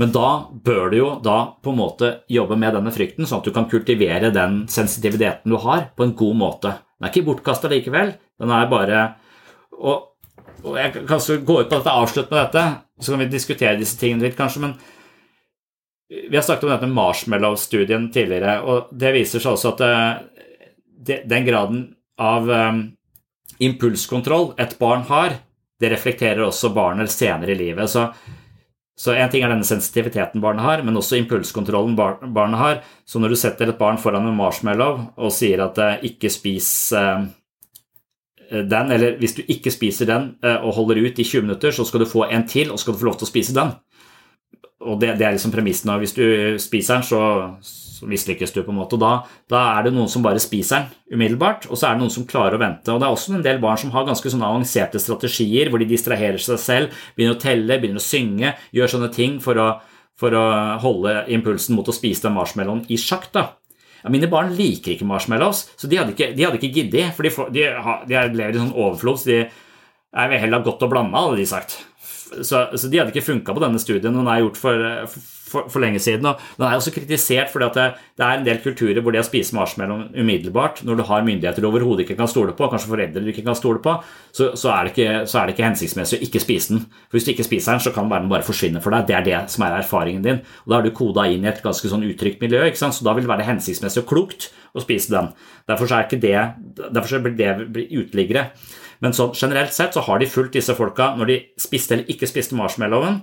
[0.00, 0.28] Men da
[0.64, 3.68] bør du jo da på en måte jobbe med denne frykten, sånn at du kan
[3.68, 6.72] kultivere den sensitiviteten du har, på en god måte.
[6.96, 8.14] Den er ikke bortkasta likevel.
[8.40, 9.02] Den er bare
[9.76, 10.08] og,
[10.62, 12.64] og, Jeg kan gå ut på dette, avslutte med dette,
[13.00, 14.64] så kan vi diskutere disse tingene litt, kanskje.
[14.64, 14.74] men
[16.10, 19.84] vi har snakket om denne marshmallow-studien tidligere, og det viser seg også at
[21.06, 21.84] det, den graden
[22.18, 22.80] av um,
[23.62, 25.36] impulskontroll et barn har,
[25.80, 27.88] det reflekterer også barnet senere i livet.
[27.88, 28.08] Så
[29.00, 32.80] så En ting er denne sensitiviteten barnet har, men også impulskontrollen barnet har.
[33.08, 36.68] Så når du setter et barn foran en marshmallow og sier at eh, ikke spis
[36.92, 37.22] eh,
[38.50, 41.86] den, eller hvis du ikke spiser den eh, og holder ut i 20 minutter, så
[41.88, 43.72] skal du få en til, og skal du få lov til å spise den.
[44.80, 45.90] Og det, det er liksom premissen.
[45.90, 47.20] da, hvis du spiser den, så
[48.00, 48.96] så mislykkes du, på en måte.
[48.96, 49.12] Og da,
[49.50, 52.26] da, er det noen som bare spiser den umiddelbart, og så er det noen som
[52.28, 52.92] klarer å vente.
[52.92, 55.88] Og det er også en del barn som har ganske sånne avanserte strategier, hvor de
[55.90, 59.68] distraherer seg selv, begynner å telle, begynner å synge, gjør sånne ting for å,
[60.20, 60.44] for å
[60.80, 63.28] holde impulsen mot å spise den marshmallowen i sjakk.
[63.36, 63.50] da.
[64.00, 67.12] Ja, mine barn liker ikke marshmallows, så de hadde ikke, de ikke giddet.
[67.16, 67.68] For de, de,
[68.08, 71.48] de, lever i sånn overflod, så de er vel heller godt å blande, hadde de
[71.52, 71.82] sagt.
[72.30, 75.82] Så, så, de hadde ikke funka på denne studien, den er gjort for, for, for,
[75.82, 76.26] lenge siden.
[76.26, 77.86] og Den er også kritisert fordi det,
[78.18, 81.64] det, er en del kulturer hvor det å spise marshmallow umiddelbart, når du har myndigheter
[81.64, 83.96] du overhodet ikke kan stole på, kanskje foreldre du ikke kan stole på,
[84.30, 86.84] så, så, er ikke, så, er det ikke, hensiktsmessig å ikke spise den.
[87.08, 89.08] For Hvis du ikke spiser den, så kan den bare forsvinne for deg.
[89.10, 90.42] Det er det som er erfaringen din.
[90.64, 93.26] Og Da er du koda inn i et ganske sånn utrygt miljø, så da vil
[93.26, 95.32] det være hensiktsmessig og klokt å spise den.
[95.68, 96.38] Derfor, er ikke det,
[96.94, 98.50] derfor blir det uteliggere.
[99.00, 102.28] Men sånn, generelt sett så har de fulgt disse folka når de spiste eller ikke
[102.28, 103.22] spiste marshmallowen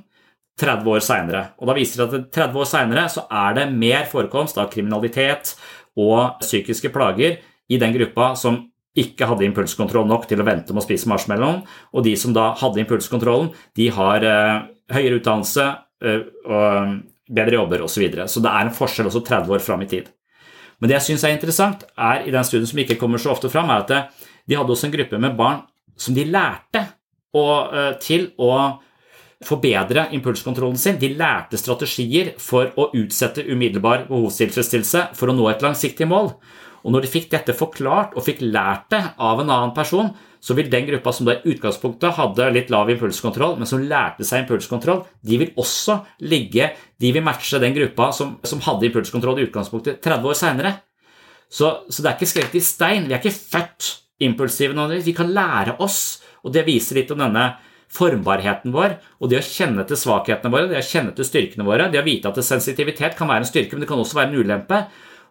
[0.58, 1.43] 30 år seinere.
[1.62, 5.53] Og da viser det at 30 år seinere så er det mer forekomst av kriminalitet
[5.97, 7.38] og psykiske plager
[7.68, 8.64] i den gruppa som
[8.97, 11.62] ikke hadde impulskontroll nok til å vente med å spise marshmallowen,
[11.93, 14.55] og de som da hadde impulskontrollen, de har eh,
[14.95, 15.66] høyere utdannelse
[16.01, 16.95] eh, og
[17.28, 17.93] bedre jobber osv.
[17.93, 18.28] Så, videre.
[18.32, 20.10] så det er en forskjell også 30 år fram i tid.
[20.80, 23.51] Men det jeg syns er interessant, er i den studien som ikke kommer så ofte
[23.53, 25.62] fram, er at de hadde også en gruppe med barn
[25.97, 26.84] som de lærte
[27.36, 28.51] å, eh, til å
[29.46, 30.98] forbedre impulskontrollen sin.
[31.00, 36.32] De lærte strategier for å utsette umiddelbar behovstilfredsstillelse for å nå et langsiktig mål.
[36.86, 40.10] Og når de fikk dette forklart og fikk lært det av en annen person,
[40.40, 44.26] så vil den gruppa som da i utgangspunktet hadde litt lav impulskontroll, men som lærte
[44.26, 45.98] seg impulskontroll, de vil også
[46.30, 50.72] ligge De vil matche den gruppa som, som hadde impulskontroll i utgangspunktet 30 år seinere.
[51.50, 53.06] Så, så, det er ikke skrevet i stein.
[53.08, 53.90] Vi er ikke født
[54.26, 54.88] impulsive.
[55.06, 57.52] Vi kan lære oss, og det viser litt om denne
[57.94, 61.88] formbarheten vår, og det å kjenne til svakhetene våre, det å kjenne til styrkene våre,
[61.92, 64.42] det å vite at sensitivitet kan være en styrke, men det kan også være en
[64.44, 64.82] ulempe.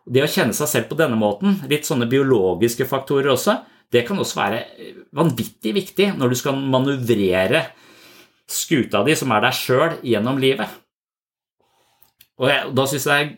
[0.07, 3.59] Det å kjenne seg selv på denne måten, litt sånne biologiske faktorer også,
[3.93, 4.63] det kan også være
[5.15, 7.63] vanvittig viktig når du skal manøvrere
[8.51, 10.71] skuta di, som er deg sjøl, gjennom livet.
[12.41, 13.31] Og jeg, Da syns jeg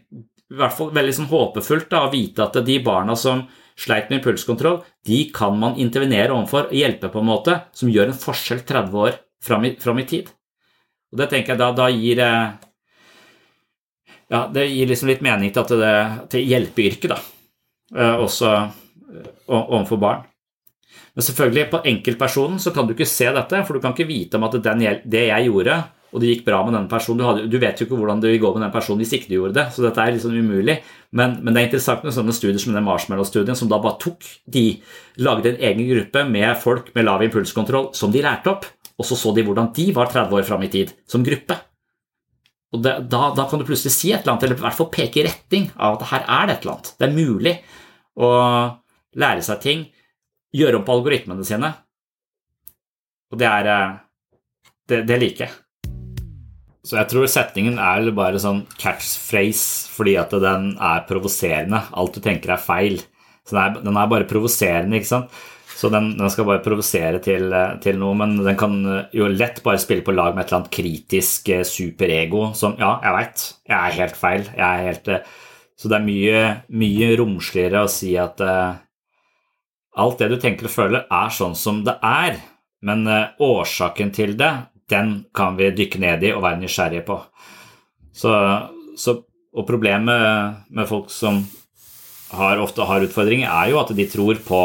[0.49, 3.43] det er i hvert fall veldig sånn håpefullt da, å vite at de barna som
[3.79, 8.11] sleit med impulskontroll, de kan man intervenere overfor og hjelpe på en måte som gjør
[8.11, 10.33] en forskjell 30 år fram i, fram i tid.
[11.12, 12.57] Og Det tenker jeg da, da gir eh,
[14.29, 15.93] ja, det gir liksom litt mening til, det,
[16.33, 17.20] til hjelpeyrket, da,
[17.97, 20.26] eh, også eh, overfor barn.
[21.14, 24.39] Men selvfølgelig, på enkeltpersonen så kan du ikke se dette, for du kan ikke vite
[24.39, 25.79] om at den, det jeg gjorde,
[26.09, 27.21] og det gikk bra med denne personen.
[27.21, 29.29] Du, hadde, du, vet jo ikke hvordan det vil gå med den personen hvis ikke
[29.29, 29.67] du gjorde det.
[29.75, 30.79] Så dette er liksom umulig.
[31.13, 34.25] Men, men det er interessant med sånne studier som den Marshmallow-studien, som da bare tok
[34.49, 34.65] de,
[35.21, 39.19] lagde en egen gruppe med folk med lav impulskontroll som de lærte opp, og så
[39.19, 41.59] så de hvordan de var 30 år fram i tid som gruppe.
[42.75, 44.91] Og det, da, da, kan du plutselig si et eller annet, eller i hvert fall
[44.93, 46.91] peke i retning av at her er det et eller annet.
[46.99, 47.55] Det er mulig
[48.19, 48.33] å
[49.19, 49.87] lære seg ting,
[50.57, 51.73] gjøre om på algoritmene sine.
[53.33, 53.97] Og det er eh,
[54.89, 55.53] Det, det liker jeg.
[56.89, 61.82] Så jeg tror setningen er bare sånn catchphrase fordi at den er provoserende.
[61.93, 63.03] Alt du tenker er feil.
[63.45, 65.34] Så den er, den er bare provoserende, ikke sant.
[65.78, 67.53] Så den, den skal bare provosere til,
[67.84, 68.80] til, noe, men den kan
[69.14, 72.97] jo lett bare spille på lag med et eller annet kritisk eh, superego som Ja,
[73.05, 74.49] jeg veit, jeg er helt feil.
[74.57, 75.28] Jeg er helt eh,
[75.78, 76.41] Så det er mye,
[76.82, 78.80] mye romsligere å si at, eh,
[80.03, 82.41] alt det du tenker og føler, er sånn som det er,
[82.82, 83.07] men
[83.43, 84.51] årsaken til det,
[84.89, 87.18] den kan vi dykke ned i og være nysgjerrige på.
[88.16, 88.32] Så,
[88.99, 89.14] så,
[89.55, 91.43] og problemet med folk som
[92.34, 94.62] har, ofte har utfordringer, er jo at de tror på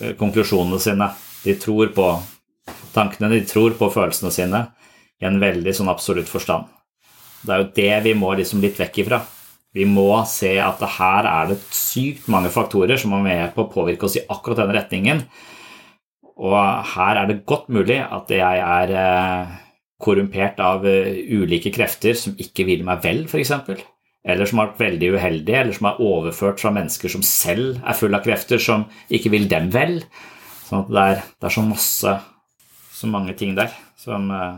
[0.00, 1.10] eh, konklusjonene sine.
[1.44, 2.08] De tror på
[2.96, 4.64] tankene, de tror på følelsene sine
[5.20, 6.68] i en veldig sånn absolutt forstand.
[7.46, 9.20] Det er jo det vi må liksom litt vekk ifra.
[9.76, 13.72] Vi må se at her er det sykt mange faktorer som er med på å
[13.72, 15.20] påvirke oss i akkurat denne retningen.
[16.36, 16.56] Og
[16.92, 19.54] her er det godt mulig at jeg er eh,
[20.02, 23.54] korrumpert av eh, ulike krefter som ikke vil meg vel, f.eks.
[24.26, 27.96] Eller som har vært veldig uheldige, eller som er overført fra mennesker som selv er
[27.96, 30.00] full av krefter som ikke vil dem vel.
[30.66, 32.16] Sånn det er, det er så masse,
[32.92, 34.56] så mange ting der som eh,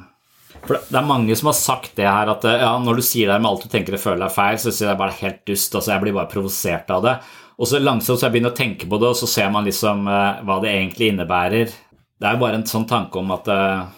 [0.65, 3.37] for Det er mange som har sagt det her, at ja, når du sier det
[3.39, 5.75] med alt du tenker og føler er feil, så sier jeg bare helt dust.
[5.77, 7.13] altså Jeg blir bare provosert av det.
[7.59, 10.07] Og så langsomt så jeg begynner å tenke på det, og så ser man liksom
[10.07, 11.73] uh, hva det egentlig innebærer.
[12.19, 13.89] Det er jo bare en sånn tanke om at uh,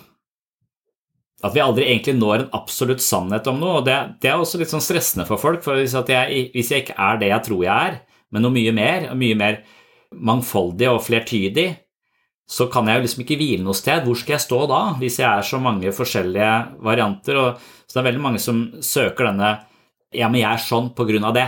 [1.41, 3.79] at vi aldri egentlig når en absolutt sannhet om noe.
[3.81, 5.63] og Det, det er også litt sånn stressende for folk.
[5.65, 8.01] for hvis jeg, hvis jeg, ikke er det jeg tror jeg er,
[8.31, 9.63] men noe mye mer, og mye mer
[10.11, 11.69] mangfoldig og flertydig,
[12.51, 14.05] så kan jeg jo liksom ikke hvile noe sted.
[14.05, 16.53] Hvor skal jeg stå da, hvis jeg er så mange forskjellige
[16.85, 17.41] varianter?
[17.41, 19.57] Og, så det er veldig mange som søker denne
[20.11, 21.47] Ja, men jeg er sånn på grunn av det.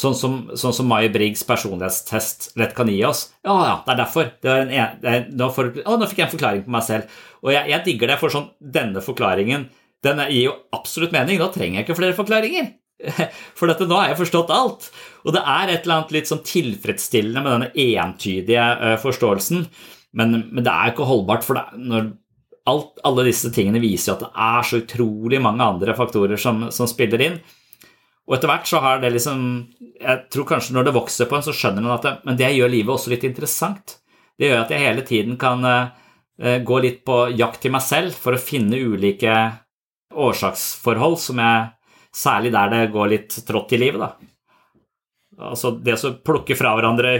[0.00, 3.26] Sånn som, sånn som Mai Briggs personlighetstest lett kan gi oss.
[3.44, 4.30] Ja, ja, det er derfor.
[4.40, 4.72] Det en,
[5.02, 7.20] det er, nå, for, å, nå fikk jeg en forklaring på meg selv.
[7.44, 8.48] Og jeg, jeg digger det, for sånn,
[8.78, 9.68] denne forklaringen
[10.06, 11.40] den gir jo absolutt mening.
[11.40, 12.70] Da trenger jeg ikke flere forklaringer.
[13.58, 14.88] For dette, nå har jeg forstått alt.
[15.24, 19.64] Og det er et eller annet litt sånn tilfredsstillende med denne entydige uh, forståelsen.
[20.16, 22.10] Men, men, det er ikke holdbart, for det, når
[22.70, 26.88] alt, alle disse tingene viser at det er så utrolig mange andre faktorer som, som,
[26.90, 27.38] spiller inn.
[28.30, 29.40] Og etter hvert så har det liksom
[29.98, 32.52] Jeg tror kanskje når det vokser på en, så skjønner man at det, men det
[32.54, 33.98] gjør livet også litt interessant.
[34.38, 35.90] Det gjør at jeg hele tiden kan uh,
[36.64, 39.34] gå litt på jakt til meg selv for å finne ulike
[40.14, 41.68] årsaksforhold som jeg
[42.10, 44.30] Særlig der det går litt trått i livet, da.
[45.46, 47.12] Altså det å plukke fra hverandre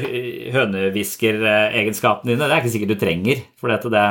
[0.50, 3.44] hønehviskeregenskapene dine, det er ikke sikkert du trenger.
[3.60, 4.06] for dette det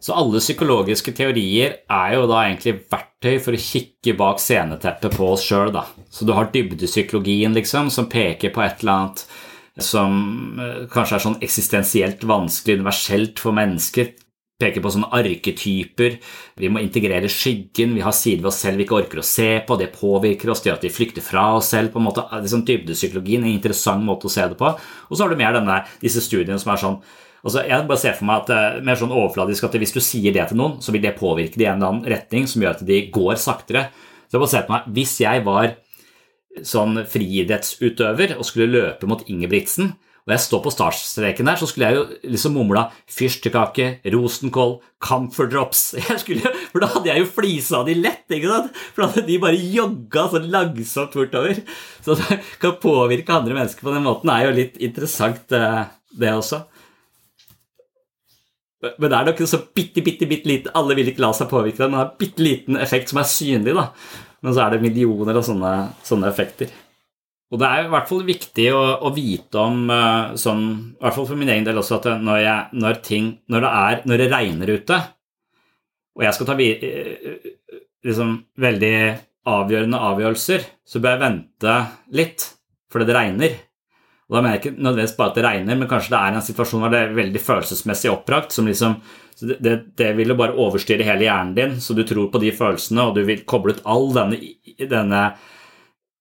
[0.00, 5.28] så alle psykologiske teorier er jo da egentlig verktøy for å kikke bak sceneteppet på
[5.34, 5.84] oss sjøl, da.
[6.10, 9.24] Så du har dybdepsykologien, liksom, som peker på et eller annet
[9.80, 14.10] som eh, kanskje er sånn eksistensielt vanskelig, universelt for mennesker
[14.60, 16.18] peker på sånne arketyper.
[16.60, 19.48] Vi må integrere skyggen, vi har sider ved oss selv vi ikke orker å se
[19.66, 19.78] på.
[19.80, 21.92] Det påvirker oss, det gjør at vi flykter fra oss selv.
[21.92, 24.74] på en måte, liksom Dybdepsykologien er en interessant måte å se det på.
[25.08, 27.00] Og så har du mer denne, disse studiene som er sånn
[27.44, 30.34] altså Jeg bare ser for meg at uh, mer sånn overfladisk at hvis du sier
[30.34, 32.76] det til noen, så vil det påvirke det i en eller annen retning som gjør
[32.76, 33.88] at de går saktere.
[34.28, 35.72] Så jeg bare ser for meg, Hvis jeg var
[36.66, 39.92] sånn friidrettsutøver og skulle løpe mot Ingebrigtsen,
[40.30, 45.48] og jeg står på startstreken der, så skulle jeg jo liksom mumla fyrstekake, rosenkål, camphor
[45.50, 45.80] drops
[46.70, 48.76] For da hadde jeg jo flisa de lett, ikke sant?
[48.92, 51.62] For da hadde de bare jogga så langsomt bortover.
[52.04, 55.88] Så det kan påvirke andre mennesker på den måten er jo litt interessant, eh,
[56.20, 56.62] det også.
[58.80, 61.84] Men det er nok så bitte, bitte, bitte lite Alle vil ikke la seg påvirke,
[61.84, 63.90] men det har bitte liten effekt som er synlig, da.
[64.40, 65.72] Men så er det millioner av sånne,
[66.06, 66.72] sånne effekter.
[67.50, 70.62] Og det er i hvert fall viktig å, å vite om uh, sånn,
[70.94, 73.72] i hvert fall for min egen del også, at når, jeg, når, ting, når, det,
[73.80, 75.00] er, når det regner ute,
[76.16, 77.48] og jeg skal ta uh,
[78.06, 78.94] liksom, veldig
[79.50, 81.76] avgjørende avgjørelser, så bør jeg vente
[82.16, 82.46] litt
[82.90, 83.58] fordi det regner.
[84.30, 86.44] Og Da mener jeg ikke nødvendigvis bare at det regner, men kanskje det er en
[86.46, 88.52] situasjon hvor det er veldig følelsesmessig oppbrakt.
[88.54, 89.00] som liksom,
[89.40, 92.52] det, det, det vil jo bare overstyre hele hjernen din, så du tror på de
[92.54, 94.38] følelsene, og du vil koble ut all denne,
[94.78, 95.24] denne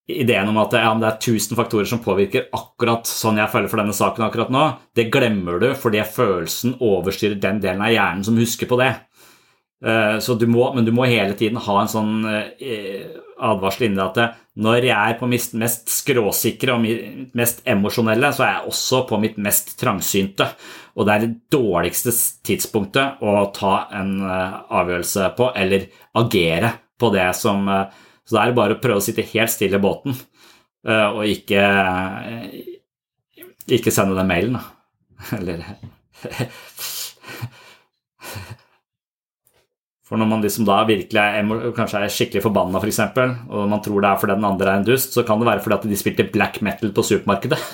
[0.10, 3.82] ideen om at ja, det er tusen faktorer som påvirker akkurat sånn jeg føler for
[3.82, 4.64] denne saken akkurat nå,
[4.98, 8.96] det glemmer du fordi følelsen overstyrer den delen av hjernen som husker på det.
[9.80, 13.06] Eh, du må, men du må hele tiden ha en sånn eh,
[13.40, 16.84] advarsel inni deg at når jeg er på mitt mest skråsikre og
[17.40, 20.50] mest emosjonelle, så er jeg også på mitt mest trangsynte.
[21.00, 22.12] Og det er det dårligste
[22.44, 25.88] tidspunktet å ta en eh, avgjørelse på, eller
[26.20, 27.68] agere på det som
[28.30, 31.64] så det er bare å prøve å sitte helt stille i båten eh, og ikke,
[33.80, 34.62] ikke sende den mailen, da.
[35.40, 35.64] Eller
[40.10, 43.84] For når man liksom da virkelig er, kanskje er skikkelig forbanna, f.eks., for og man
[43.86, 45.86] tror det er fordi den andre er en dust, så kan det være fordi at
[45.92, 47.62] de spilte black metal på supermarkedet.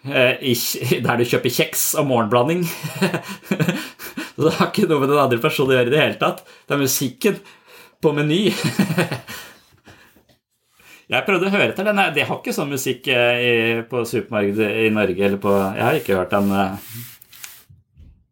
[0.00, 0.40] Eh,
[1.04, 2.62] der du kjøper kjeks og morgenblanding.
[4.32, 6.40] Så det har ikke noe med den andre personen å gjøre i det hele tatt.
[6.64, 7.36] Det er musikken
[8.00, 8.38] på Meny.
[11.10, 12.00] Jeg prøvde å høre etter den.
[12.16, 15.34] De har ikke sånn musikk eh, på supermarkedet i Norge.
[15.42, 16.88] på, Jeg har ikke hørt den eh,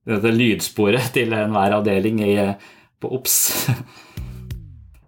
[0.09, 2.37] dette lydsporet til enhver avdeling i,
[3.01, 3.41] på OBS.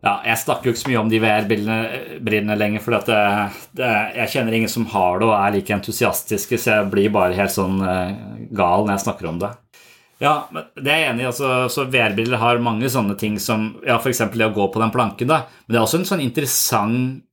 [0.01, 4.71] Ja, jeg snakker jo ikke så mye om de VR-brillene lenger, for jeg kjenner ingen
[4.73, 8.15] som har det og er like entusiastiske, så jeg blir bare helt sånn uh,
[8.49, 9.51] gal når jeg snakker om det.
[10.25, 11.29] Ja, det er jeg enig i.
[11.29, 14.25] Altså, så VR-briller har mange sånne ting som ja, f.eks.
[14.33, 15.29] det å gå på den planken.
[15.29, 17.27] da, Men det er også en sånn interessant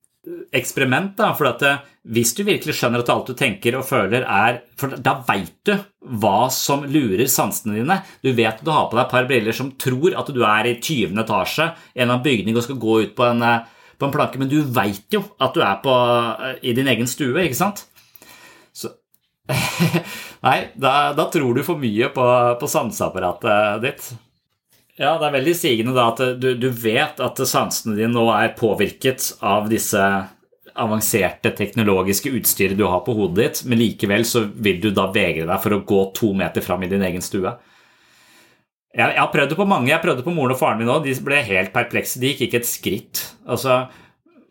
[0.56, 4.24] eksperiment, da, for at eh, hvis du virkelig skjønner at alt du tenker og føler
[4.24, 5.74] er For da veit du
[6.08, 8.00] hva som lurer sansene dine.
[8.24, 10.70] Du vet at du har på deg et par briller som tror at du er
[10.70, 11.18] i 20.
[11.24, 13.66] etasje en eller annen bygning og skal gå ut på en, eh,
[13.98, 15.96] på en planke, men du veit jo at du er på,
[16.44, 17.86] eh, i din egen stue, ikke sant?
[18.74, 18.94] Så
[20.46, 22.26] Nei, da, da, tror du for mye på,
[22.60, 24.10] på sanseapparatet ditt.
[24.98, 28.56] Ja, det er veldig sigende da at du, du, vet at sansene dine nå er
[28.58, 30.02] påvirket av disse
[30.80, 35.48] avanserte teknologiske utstyret du har på hodet ditt, men likevel så vil du da vegre
[35.50, 37.52] deg for å gå to meter fram i din egen stue.
[38.98, 39.92] Jeg, jeg har prøvd det på mange.
[39.92, 41.06] Jeg prøvde på moren og faren min òg.
[41.06, 42.22] De ble helt perplekse.
[42.22, 43.24] De gikk ikke et skritt.
[43.46, 43.84] Altså,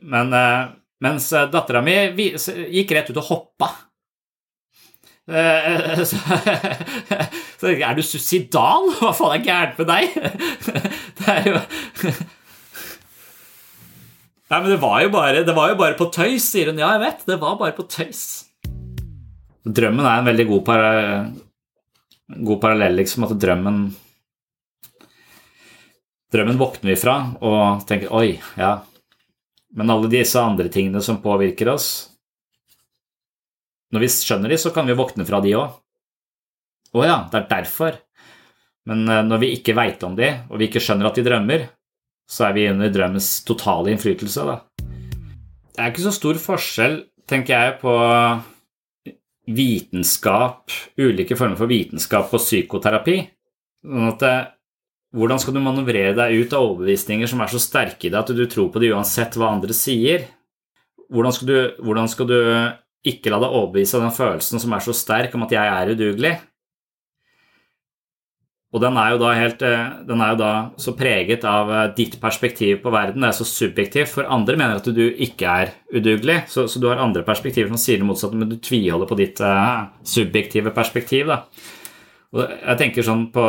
[0.07, 0.69] men, eh,
[1.03, 3.73] mens dattera mi gikk rett ut og hoppa.
[5.27, 6.21] Eh, så,
[7.59, 8.93] så er du suicidal?
[9.01, 10.19] Hva faen er gærent med deg?
[11.19, 11.61] Det er jo
[14.47, 16.79] Nei, men det var jo bare, det var jo bare på tøys, sier hun.
[16.79, 17.25] Ja, jeg vet.
[17.27, 18.23] Det var bare på tøys.
[19.67, 20.91] Drømmen er en veldig god, para,
[22.31, 23.27] god parallell, liksom.
[23.27, 23.87] At drømmen
[26.35, 28.83] Drømmen våkner vi fra og tenker 'oi, ja'.
[29.79, 31.87] Men alle disse andre tingene som påvirker oss,
[33.93, 35.75] når vi skjønner de, så kan vi våkne fra de òg.
[36.97, 37.99] Å ja, det er derfor.
[38.89, 41.67] Men eh, når vi ikke veit om de, og vi ikke skjønner at de drømmer,
[42.27, 44.61] så er vi under drømmens totale innflytelse, da.
[45.77, 46.99] Det er ikke så stor forskjell,
[47.29, 47.95] tenker jeg, på
[49.57, 53.19] vitenskap, ulike former for vitenskap og psykoterapi.
[53.87, 54.49] Sånn at eh,
[55.17, 58.33] hvordan skal du manøvrere deg ut av overbevisninger som er så sterke i deg at
[58.35, 60.27] du tror på det uansett hva andre sier?
[61.13, 62.39] Hvordan skal du, hvordan skal du
[63.07, 65.93] ikke la deg overbevise av den følelsen som er så sterk om at jeg er
[65.95, 66.35] udugelig.
[68.77, 72.19] Og den er jo da, helt, eh, er jo da så preget av eh, ditt
[72.21, 73.25] perspektiv på verden.
[73.25, 76.43] Det er så subjektivt, for andre mener at du ikke er udugelig.
[76.53, 79.41] Så, så du har andre perspektiver som sier det motsatte, men du tviholder på ditt
[79.41, 81.33] uh, subjektive perspektiv.
[81.33, 81.41] Da.
[82.37, 83.47] Og jeg tenker sånn på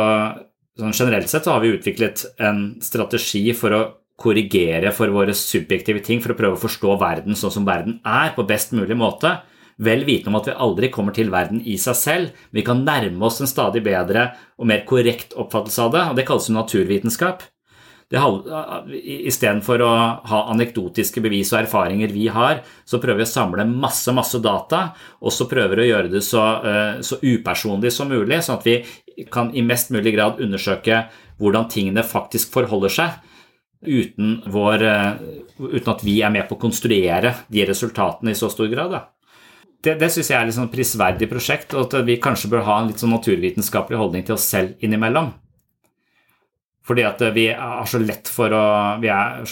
[0.78, 3.84] sånn Generelt sett så har vi utviklet en strategi for å
[4.18, 8.30] korrigere for våre subjektive ting for å prøve å forstå verden sånn som verden er,
[8.34, 9.40] på best mulig måte.
[9.78, 12.40] Vel vitende om at vi aldri kommer til verden i seg selv.
[12.50, 16.26] Vi kan nærme oss en stadig bedre og mer korrekt oppfattelse av det, og det
[16.26, 17.44] kalles jo naturvitenskap.
[18.08, 19.90] Istedenfor å
[20.30, 24.94] ha anekdotiske bevis og erfaringer vi har, så prøver vi å samle masse masse data,
[25.20, 28.64] og så prøver vi å gjøre det så, eh, så upersonlig som mulig, sånn at
[28.64, 31.04] vi kan i mest mulig grad undersøke
[31.38, 33.10] hvordan tingene faktisk forholder seg
[33.84, 35.12] uten, vår, eh,
[35.60, 38.90] uten, at vi er med på å konstruere de resultatene i så stor grad.
[38.90, 39.04] Da.
[39.84, 42.80] Det, det syns jeg er et sånn prisverdig prosjekt, og at vi kanskje bør ha
[42.80, 45.30] en litt sånn naturvitenskapelig holdning til oss selv innimellom.
[46.88, 48.64] Fordi at vi er så lett for å,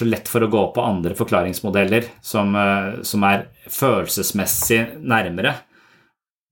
[0.09, 5.53] lett for å gå på andre forklaringsmodeller som, eh, som er følelsesmessig nærmere.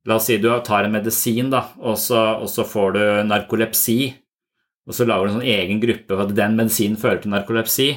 [0.04, 3.98] La oss si du tar en medisin, da, og så, og så får du narkolepsi
[4.84, 7.88] og så lager du en sånn egen gruppe for at den medisinen fører til narkolepsi.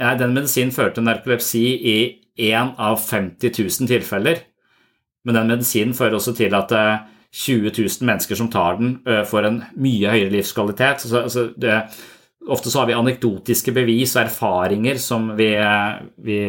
[0.00, 1.96] Ja, den medisinen fører til narkolepsi i
[2.48, 4.40] én av 50 000 tilfeller.
[5.24, 9.22] Men den medisinen fører også til at 20 eh, 000 mennesker som tar den, eh,
[9.28, 11.04] får en mye høyere livskvalitet.
[11.06, 11.78] Så, altså det,
[12.48, 16.40] ofte så har vi anekdotiske bevis og erfaringer som vi, eh, vi,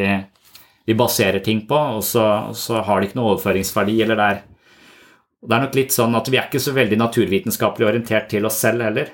[0.86, 4.02] vi baserer ting på, og så, så, har det ikke noe overføringsverdi.
[4.02, 4.42] eller det er,
[5.44, 8.62] det er nok litt sånn at vi er ikke så veldig naturvitenskapelig orientert til oss
[8.64, 9.12] selv heller.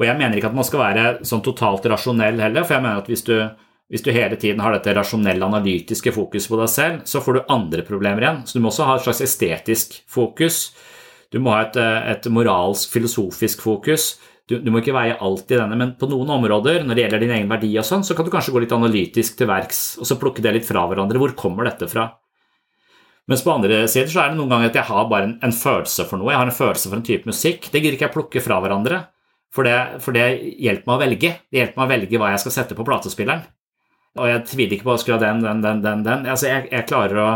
[0.00, 3.02] Og jeg mener ikke at man skal være sånn totalt rasjonell heller, for jeg mener
[3.02, 3.34] at hvis du,
[3.90, 7.48] hvis du hele tiden har dette rasjonelle, analytiske fokuset på deg selv, så får du
[7.50, 8.44] andre problemer igjen.
[8.46, 10.68] Så du må også ha et slags estetisk fokus.
[11.34, 11.78] Du må ha et,
[12.14, 14.12] et moralsk, filosofisk fokus.
[14.50, 17.22] Du, du, må ikke veie alt i denne, men på noen områder, når det gjelder
[17.22, 20.08] din egen verdi og sånn, så kan du kanskje gå litt analytisk til verks og
[20.10, 21.20] så plukke det litt fra hverandre.
[21.22, 22.08] Hvor kommer dette fra?
[23.30, 25.54] Mens på andre sider så er det noen ganger at jeg har bare en, en
[25.54, 26.32] følelse for noe.
[26.32, 27.70] Jeg har en følelse for en type musikk.
[27.70, 29.04] Det gidder ikke jeg plukke fra hverandre.
[29.54, 30.26] For det, for det,
[30.62, 31.38] hjelper meg å velge.
[31.50, 33.46] Det hjelper meg å velge hva jeg skal sette på platespilleren.
[34.18, 36.02] Og jeg tviler ikke på å skru av den, den, den, den.
[36.06, 36.26] den.
[36.30, 37.28] Altså, jeg, jeg, klarer å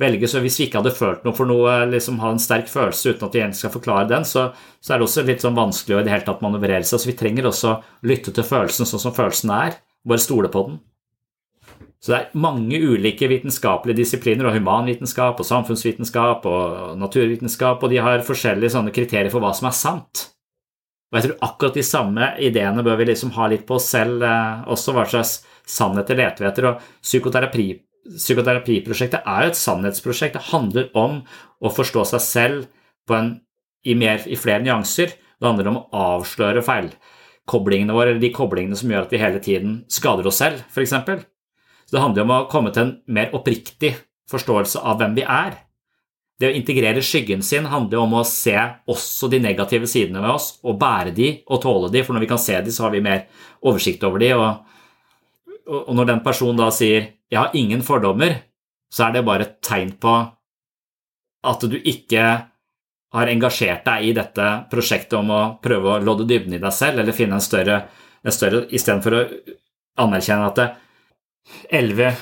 [0.00, 3.14] velge, så hvis vi ikke hadde følt noe for noe, liksom ha en sterk følelse
[3.14, 4.50] uten at vi egentlig skal forklare den, så,
[4.80, 7.00] så, er det også litt sånn vanskelig å i det hele tatt manøvrere seg.
[7.00, 9.80] Så vi trenger også lytte til følelsen sånn som følelsen er.
[10.08, 10.80] Bare stole på den.
[12.00, 18.00] Så det er mange ulike vitenskapelige disipliner, og humanvitenskap og samfunnsvitenskap og naturvitenskap, og de
[18.00, 20.30] har forskjellige sånne kriterier for hva som er sant.
[21.10, 24.22] Og jeg tror akkurat de samme ideene bør vi liksom ha litt på oss selv
[24.24, 25.40] eh, også, hva slags
[25.70, 26.68] sannheter leter vi etter.
[26.70, 27.68] Og psykoterapi,
[28.16, 30.36] psykoterapiprosjektet er jo et sannhetsprosjekt.
[30.36, 31.22] Det handler om
[31.60, 33.32] å forstå seg selv en,
[33.82, 35.16] i, mer, i flere nyanser.
[35.40, 39.40] Det handler om å avsløre feilkoblingene våre, eller de koblingene som gjør at vi hele
[39.42, 40.94] tiden skader oss selv, f.eks.
[41.90, 43.96] Så det handler om å komme til en mer oppriktig
[44.30, 45.56] forståelse av hvem vi er.
[46.40, 48.54] Det å integrere skyggen sin handler om å se
[48.88, 52.30] også de negative sidene ved oss, og bære de og tåle de, for når vi
[52.30, 53.26] kan se de, så har vi mer
[53.60, 54.30] oversikt over de.
[54.38, 54.78] Og,
[55.66, 58.42] og når den personen da sier 'jeg har ingen fordommer',
[58.90, 60.14] så er det bare et tegn på
[61.44, 62.46] at du ikke
[63.12, 67.00] har engasjert deg i dette prosjektet om å prøve å lodde dybden i deg selv,
[67.00, 67.88] eller finne en større,
[68.24, 69.24] en større istedenfor å
[70.04, 70.76] anerkjenne at
[71.70, 72.14] 11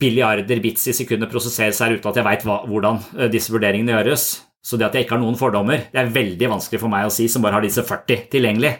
[0.00, 4.26] billiarder bits i sekundet prosesseres her uten at jeg veit hvordan eh, disse vurderingene gjøres.
[4.66, 7.12] Så det at jeg ikke har noen fordommer, det er veldig vanskelig for meg å
[7.14, 8.72] si, som bare har disse 40 tilgjengelig.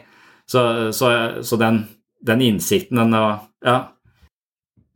[0.47, 0.61] Så,
[0.95, 1.11] så,
[1.47, 1.85] så den,
[2.27, 3.15] den, innsikten, den
[3.65, 3.77] Ja.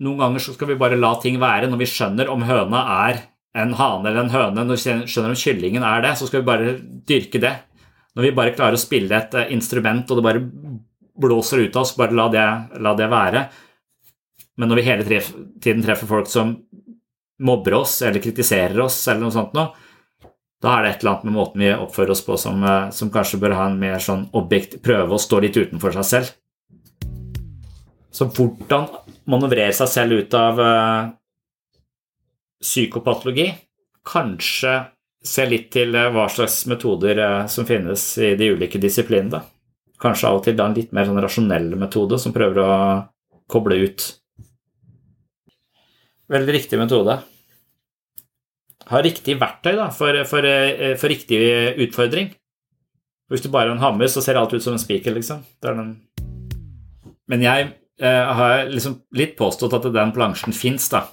[0.01, 1.70] Noen ganger så skal vi bare la ting være.
[1.70, 3.26] Når vi skjønner om høna er
[3.62, 6.49] en hane eller en høne, når vi skjønner om kyllingen er det, så skal vi
[6.49, 6.76] bare
[7.07, 7.53] dyrke det.
[8.16, 10.43] Når vi bare klarer å spille et eh, instrument, og det bare
[11.22, 12.47] blåser ut av oss, bare la det,
[12.84, 13.45] la det være.
[14.59, 15.22] Men når vi hele
[15.64, 16.57] tiden treffer folk som
[17.41, 19.72] mobber oss eller kritiserer oss, eller noe sånt noe,
[20.62, 23.12] da er det et eller annet med måten vi oppfører oss på som, eh, som
[23.14, 26.36] kanskje bør ha en mer sånn objekt, prøve å stå litt utenfor seg selv.
[28.12, 28.89] Så hvordan
[29.32, 31.12] manøvrere seg selv ut av uh,
[32.62, 33.47] psykopatologi?
[34.07, 34.76] Kanskje
[35.24, 39.43] se litt til uh, hva slags metoder uh, som finnes i de ulike disiplinene.
[40.01, 42.74] Kanskje av og til da en litt mer sånn rasjonell metode som prøver å
[43.51, 44.09] koble ut
[46.32, 47.18] Veldig riktig metode.
[48.88, 51.41] Ha riktig verktøy da, for, for, eh, for, riktig
[51.84, 52.30] utfordring.
[53.28, 55.43] Hvis du bare har en hammer, så ser alt ut som en spiker, liksom.
[57.28, 57.68] Men jeg
[58.02, 61.06] eh, har liksom litt påstått at den plansjen fins, da.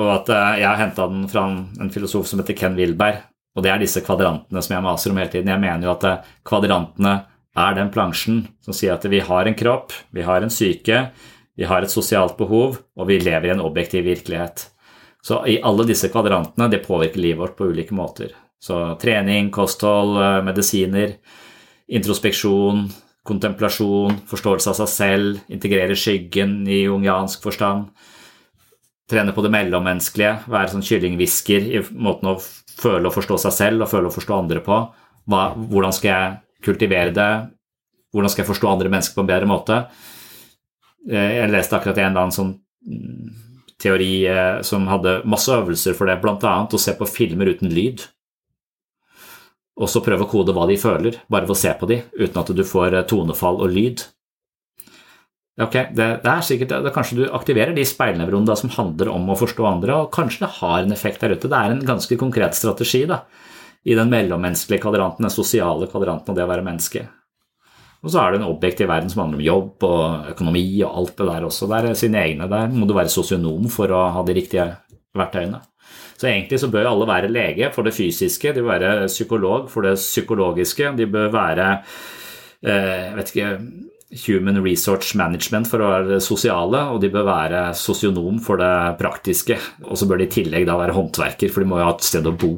[0.00, 3.22] Og at eh, jeg har henta den fra en, en, filosof som heter Ken Wilberg.
[3.54, 5.52] Og det er disse kvadrantene som jeg maser om hele tiden.
[5.52, 7.14] Jeg mener jo at eh, kvadrantene
[7.64, 11.04] er den plansjen som sier at vi har en kropp, vi har en syke,
[11.54, 14.66] vi har et sosialt behov, og vi lever i en objektiv virkelighet.
[15.24, 18.34] Så i alle disse kvadrantene, det påvirker livet vårt på ulike måter.
[18.60, 21.14] Så trening, kosthold, medisiner,
[21.86, 22.88] introspeksjon,
[23.24, 27.88] kontemplasjon, forståelse av seg selv, integrere skyggen i jungiansk forstand,
[29.10, 33.84] trene på det mellommenneskelige, være sånn kyllinghvisker i måten å føle og forstå seg selv
[33.84, 34.80] og føle og forstå andre på.
[35.30, 37.30] Hva, hvordan skal jeg kultivere det?
[38.14, 39.78] Hvordan skal jeg forstå andre mennesker på en bedre måte?
[41.08, 43.32] Eh, jeg leste akkurat en eller annen sånn mm,
[43.80, 46.54] teori eh, som hadde masse øvelser for det, bl.a.
[46.64, 48.06] å se på filmer uten lyd.
[49.74, 52.40] Og så prøve å kode hva de føler, bare ved å se på de, uten
[52.40, 54.04] at du får eh, tonefall og lyd.
[55.54, 59.38] Ok, det, det er sikkert, det, Kanskje du aktiverer de speilnevronene som handler om å
[59.38, 61.50] forstå andre, og kanskje det har en effekt der ute.
[61.50, 63.22] Det er en ganske konkret strategi da,
[63.84, 67.04] i den mellommenneskelige kvadranten, den sosiale kvadranten og det å være menneske.
[68.04, 71.14] Og så er det en objektiv verden som handler om jobb og økonomi og alt
[71.18, 71.68] det der også.
[71.70, 72.48] Det er sine egne.
[72.52, 74.66] Der må du være sosionom for å ha de riktige
[75.16, 75.62] verktøyene.
[76.14, 79.86] Så egentlig så bør alle være lege for det fysiske, de bør være psykolog for
[79.86, 81.70] det psykologiske, de bør være
[82.64, 83.48] jeg vet ikke,
[84.26, 88.96] Human Research Management for å være det sosiale, og de bør være sosionom for det
[89.00, 89.58] praktiske.
[89.88, 92.06] Og så bør de i tillegg da være håndverker, for de må jo ha et
[92.06, 92.54] sted å bo.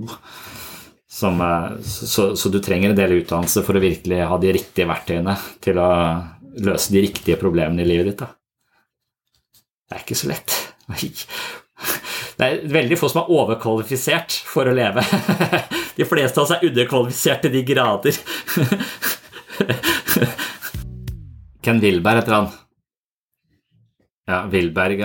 [1.16, 4.88] Som, eh, så, så, du trenger en del utdannelse for å virkelig ha de riktige
[4.90, 5.90] verktøyene til å
[6.66, 8.26] løse de riktige problemene i livet ditt.
[8.26, 8.34] Da.
[9.86, 10.58] Det er ikke så lett.
[12.36, 15.00] Det er veldig få som er overkvalifisert for å leve.
[15.98, 18.14] De fleste av oss er underkvalifisert til de grader.
[21.64, 22.48] Ken Wilberg heter han.
[24.28, 25.00] Ja, Wilberg.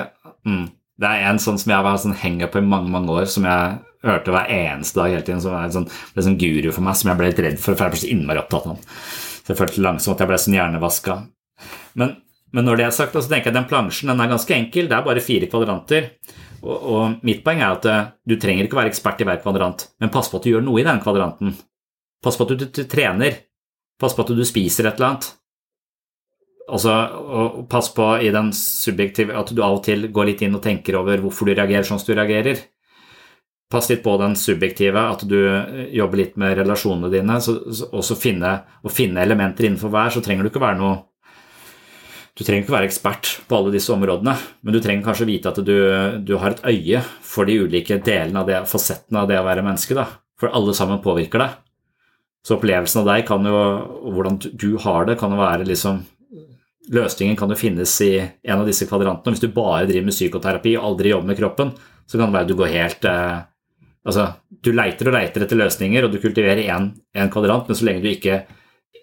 [0.46, 0.66] Mm.
[1.02, 3.48] Det er en sånn som jeg har sånn henger på i mange mange år, som
[3.48, 6.86] jeg hørte hver eneste dag hele tiden, som er en sånn, ble sånn guru for
[6.86, 8.86] meg, som jeg ble litt redd for, for jeg ble så innmari opptatt av han.
[9.42, 11.18] Så jeg følte langsomt at jeg ble sånn hjernevaska.
[12.02, 12.16] Men,
[12.52, 14.98] men, når det er sagt, så tenker jeg den plansjen den er ganske enkel, det
[14.98, 16.12] er bare fire kvadranter.
[16.62, 19.88] Og, og mitt poeng er at uh, du trenger ikke være ekspert i hver kvadrant,
[20.02, 21.56] men pass på at du gjør noe i den kvadranten.
[22.22, 23.40] Pass på at du, du, trener.
[24.02, 25.32] Pass på at du spiser et eller annet.
[26.72, 30.56] Altså, og pass på i den subjektive at du av og til går litt inn
[30.56, 32.62] og tenker over hvorfor du reagerer sånn som du reagerer.
[33.72, 37.38] Pass litt på den subjektive, at du eh, jobber litt med relasjonene dine.
[37.40, 38.58] og så finne,
[38.92, 40.98] finne elementer innenfor hver, så trenger du ikke være noe
[42.42, 44.34] Du trenger ikke være ekspert på alle disse områdene,
[44.66, 45.76] men du trenger kanskje vite at du,
[46.26, 49.62] du har et øye for de ulike delene av det, fasettene av det å være
[49.62, 49.94] menneske.
[49.94, 50.08] Da.
[50.42, 51.60] For alle sammen påvirker deg.
[52.42, 56.02] Så opplevelsen av deg kan jo, og hvordan du har det, kan jo være liksom
[56.92, 59.36] Løsningen kan jo finnes i en av disse kvadrantene.
[59.36, 61.70] Hvis du bare driver med psykoterapi og aldri jobber med kroppen,
[62.10, 63.44] så kan det være at du går helt eh,
[64.02, 68.02] Altså, du leiter og leiter etter løsninger, og du kultiverer én kvadrant, men så lenge
[68.02, 68.40] du ikke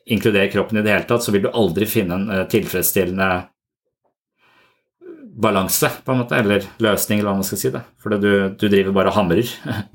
[0.08, 3.30] inkluderer kroppen i det hele tatt, så vil du aldri finne en uh, tilfredsstillende
[5.38, 7.70] balanse, på en måte, eller løsning, eller hva man skal si.
[7.74, 7.84] det.
[8.02, 9.54] For du, du driver bare og hamrer.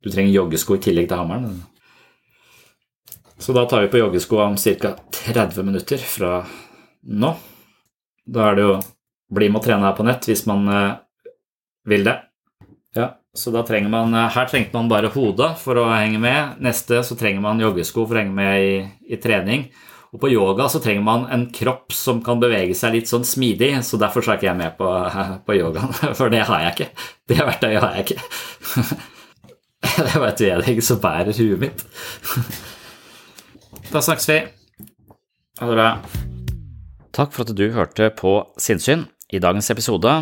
[0.00, 1.58] Du trenger joggesko i tillegg til hammeren.
[3.36, 4.94] Så da tar vi på joggesko om ca.
[5.12, 6.38] 30 minutter fra
[7.04, 7.34] nå.
[8.24, 8.78] Da er det jo
[9.36, 10.96] bli med å trene her på nett hvis man uh,
[11.84, 12.16] vil det.
[12.96, 16.58] Ja, så da trenger man eh, Her trengte man bare hodet for å henge med.
[16.64, 18.74] Neste så trenger man joggesko for å henge med i,
[19.14, 19.68] i, trening.
[20.10, 23.76] Og på yoga så trenger man en kropp som kan bevege seg litt sånn smidig,
[23.86, 24.90] så derfor er ikke jeg med på,
[25.46, 25.94] på yogaen.
[26.18, 27.06] For det har jeg ikke.
[27.30, 28.20] Det verktøyet har jeg ikke.
[29.80, 31.82] Det var et vedlegg som bærer huet mitt.
[33.88, 34.36] Da snakkes vi.
[35.60, 35.86] Ha det bra.
[37.16, 39.06] Takk for at du hørte på Sinnsyn.
[39.32, 40.12] I dagens episode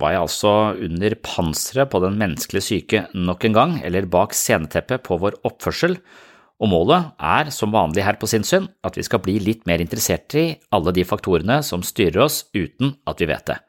[0.00, 0.54] var jeg altså
[0.86, 5.98] under panseret på den menneskelige syke nok en gang, eller bak sceneteppet på vår oppførsel,
[6.58, 10.34] og målet er, som vanlig her på Sinnssyn, at vi skal bli litt mer interessert
[10.34, 13.60] i alle de faktorene som styrer oss uten at vi vet det.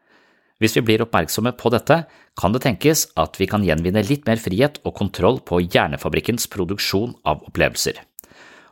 [0.60, 2.02] Hvis vi blir oppmerksomme på dette,
[2.40, 7.14] kan det tenkes at vi kan gjenvinne litt mer frihet og kontroll på hjernefabrikkens produksjon
[7.30, 8.02] av opplevelser.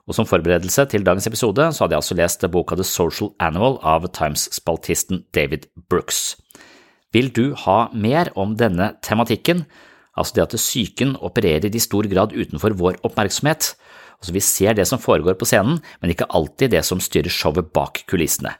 [0.07, 3.77] Og Som forberedelse til dagens episode så hadde jeg altså lest boka The Social Animal
[3.83, 6.37] av Times-spaltisten David Brooks.
[7.15, 9.63] Vil du ha mer om denne tematikken,
[10.17, 13.71] altså det at psyken opererer i stor grad utenfor vår oppmerksomhet?
[14.17, 17.71] Altså Vi ser det som foregår på scenen, men ikke alltid det som styrer showet
[17.71, 18.55] bak kulissene.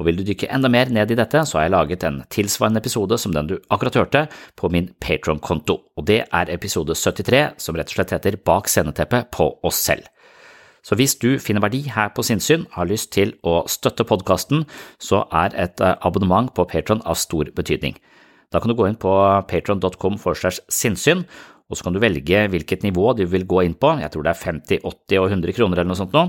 [0.00, 2.80] Og Vil du dykke enda mer ned i dette, så har jeg laget en tilsvarende
[2.80, 4.22] episode som den du akkurat hørte,
[4.56, 9.30] på min Patron-konto, og det er episode 73, som rett og slett heter Bak sceneteppet
[9.30, 10.08] på oss selv.
[10.82, 14.64] Så hvis du finner verdi her på Sinnsyn, har lyst til å støtte podkasten,
[14.98, 17.94] så er et eh, abonnement på Patron av stor betydning.
[18.52, 19.12] Da kan du gå inn på
[19.48, 21.22] patron.com forstærs sinnssyn,
[21.72, 24.34] og så kan du velge hvilket nivå du vil gå inn på, jeg tror det
[24.34, 26.26] er 50, 80 og 100 kroner eller noe sånt nå,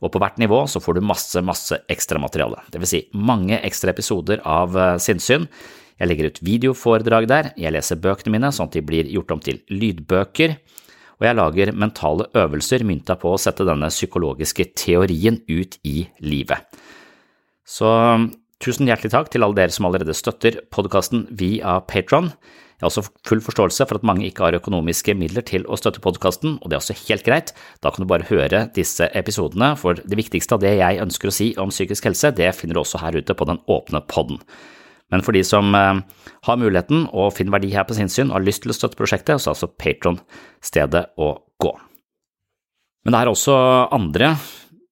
[0.00, 4.42] og på hvert nivå så får du masse, masse ekstramateriale, vil si mange ekstra episoder
[4.42, 5.46] av eh, sinnssyn.
[6.00, 9.44] Jeg legger ut videoforedrag der, jeg leser bøkene mine sånn at de blir gjort om
[9.44, 10.56] til lydbøker
[11.20, 16.64] og jeg lager mentale øvelser mynta på å sette denne psykologiske teorien ut i livet.
[17.68, 17.90] Så
[18.60, 22.32] tusen hjertelig takk til alle dere som allerede støtter podkasten via Patron.
[22.80, 26.00] Jeg har også full forståelse for at mange ikke har økonomiske midler til å støtte
[26.00, 27.52] podkasten, og det er også helt greit.
[27.84, 31.34] Da kan du bare høre disse episodene, for det viktigste av det jeg ønsker å
[31.36, 34.40] si om psykisk helse, det finner du også her ute på den åpne podden.
[35.10, 36.00] Men for de som eh,
[36.46, 38.98] har muligheten og finner verdi her på sin syn og har lyst til å støtte
[38.98, 40.20] prosjektet, så er altså Patron
[40.64, 41.74] stedet å gå.
[43.04, 43.54] Men det er også
[43.96, 44.34] andre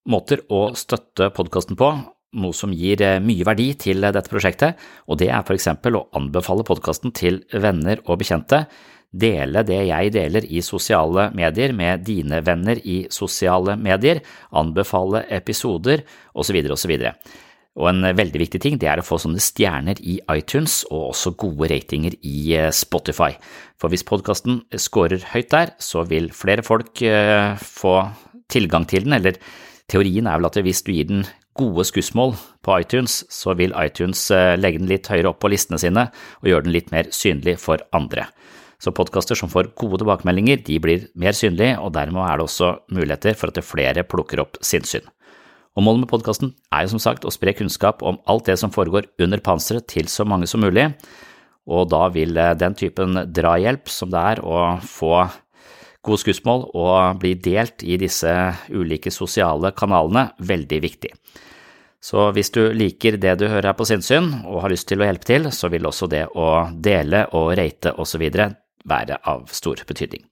[0.08, 1.90] måter å støtte podkasten på,
[2.38, 6.06] noe som gir eh, mye verdi til dette prosjektet, og det er for eksempel å
[6.18, 8.66] anbefale podkasten til venner og bekjente,
[9.08, 14.20] dele det jeg deler i sosiale medier med dine venner i sosiale medier,
[14.52, 16.04] anbefale episoder
[16.36, 16.58] osv.
[16.74, 16.92] osv.
[17.78, 21.34] Og en veldig viktig ting det er å få sånne stjerner i iTunes og også
[21.38, 23.36] gode ratinger i eh, Spotify.
[23.78, 28.00] For hvis podkasten scorer høyt der, så vil flere folk eh, få
[28.50, 29.38] tilgang til den, eller
[29.90, 31.26] teorien er vel at hvis du gir den
[31.58, 32.34] gode skussmål
[32.66, 36.08] på iTunes, så vil iTunes eh, legge den litt høyere opp på listene sine
[36.42, 38.26] og gjøre den litt mer synlig for andre.
[38.82, 42.72] Så podkaster som får gode tilbakemeldinger, de blir mer synlige, og dermed er det også
[42.94, 45.06] muligheter for at flere plukker opp sinnssyn.
[45.76, 48.72] Og Målet med podkasten er jo som sagt å spre kunnskap om alt det som
[48.74, 50.88] foregår under panseret til så mange som mulig,
[51.68, 55.26] og da vil eh, den typen drahjelp som det er å få
[56.06, 58.32] gode skussmål og bli delt i disse
[58.72, 61.12] ulike sosiale kanalene, veldig viktig.
[62.00, 65.08] Så hvis du liker det du hører her på sinnssyn og har lyst til å
[65.08, 68.24] hjelpe til, så vil også det å dele og rate osv.
[68.88, 70.22] være av stor betydning.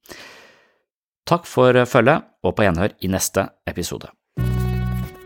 [1.27, 4.13] Takk for følget, og på gjenhør i neste episode.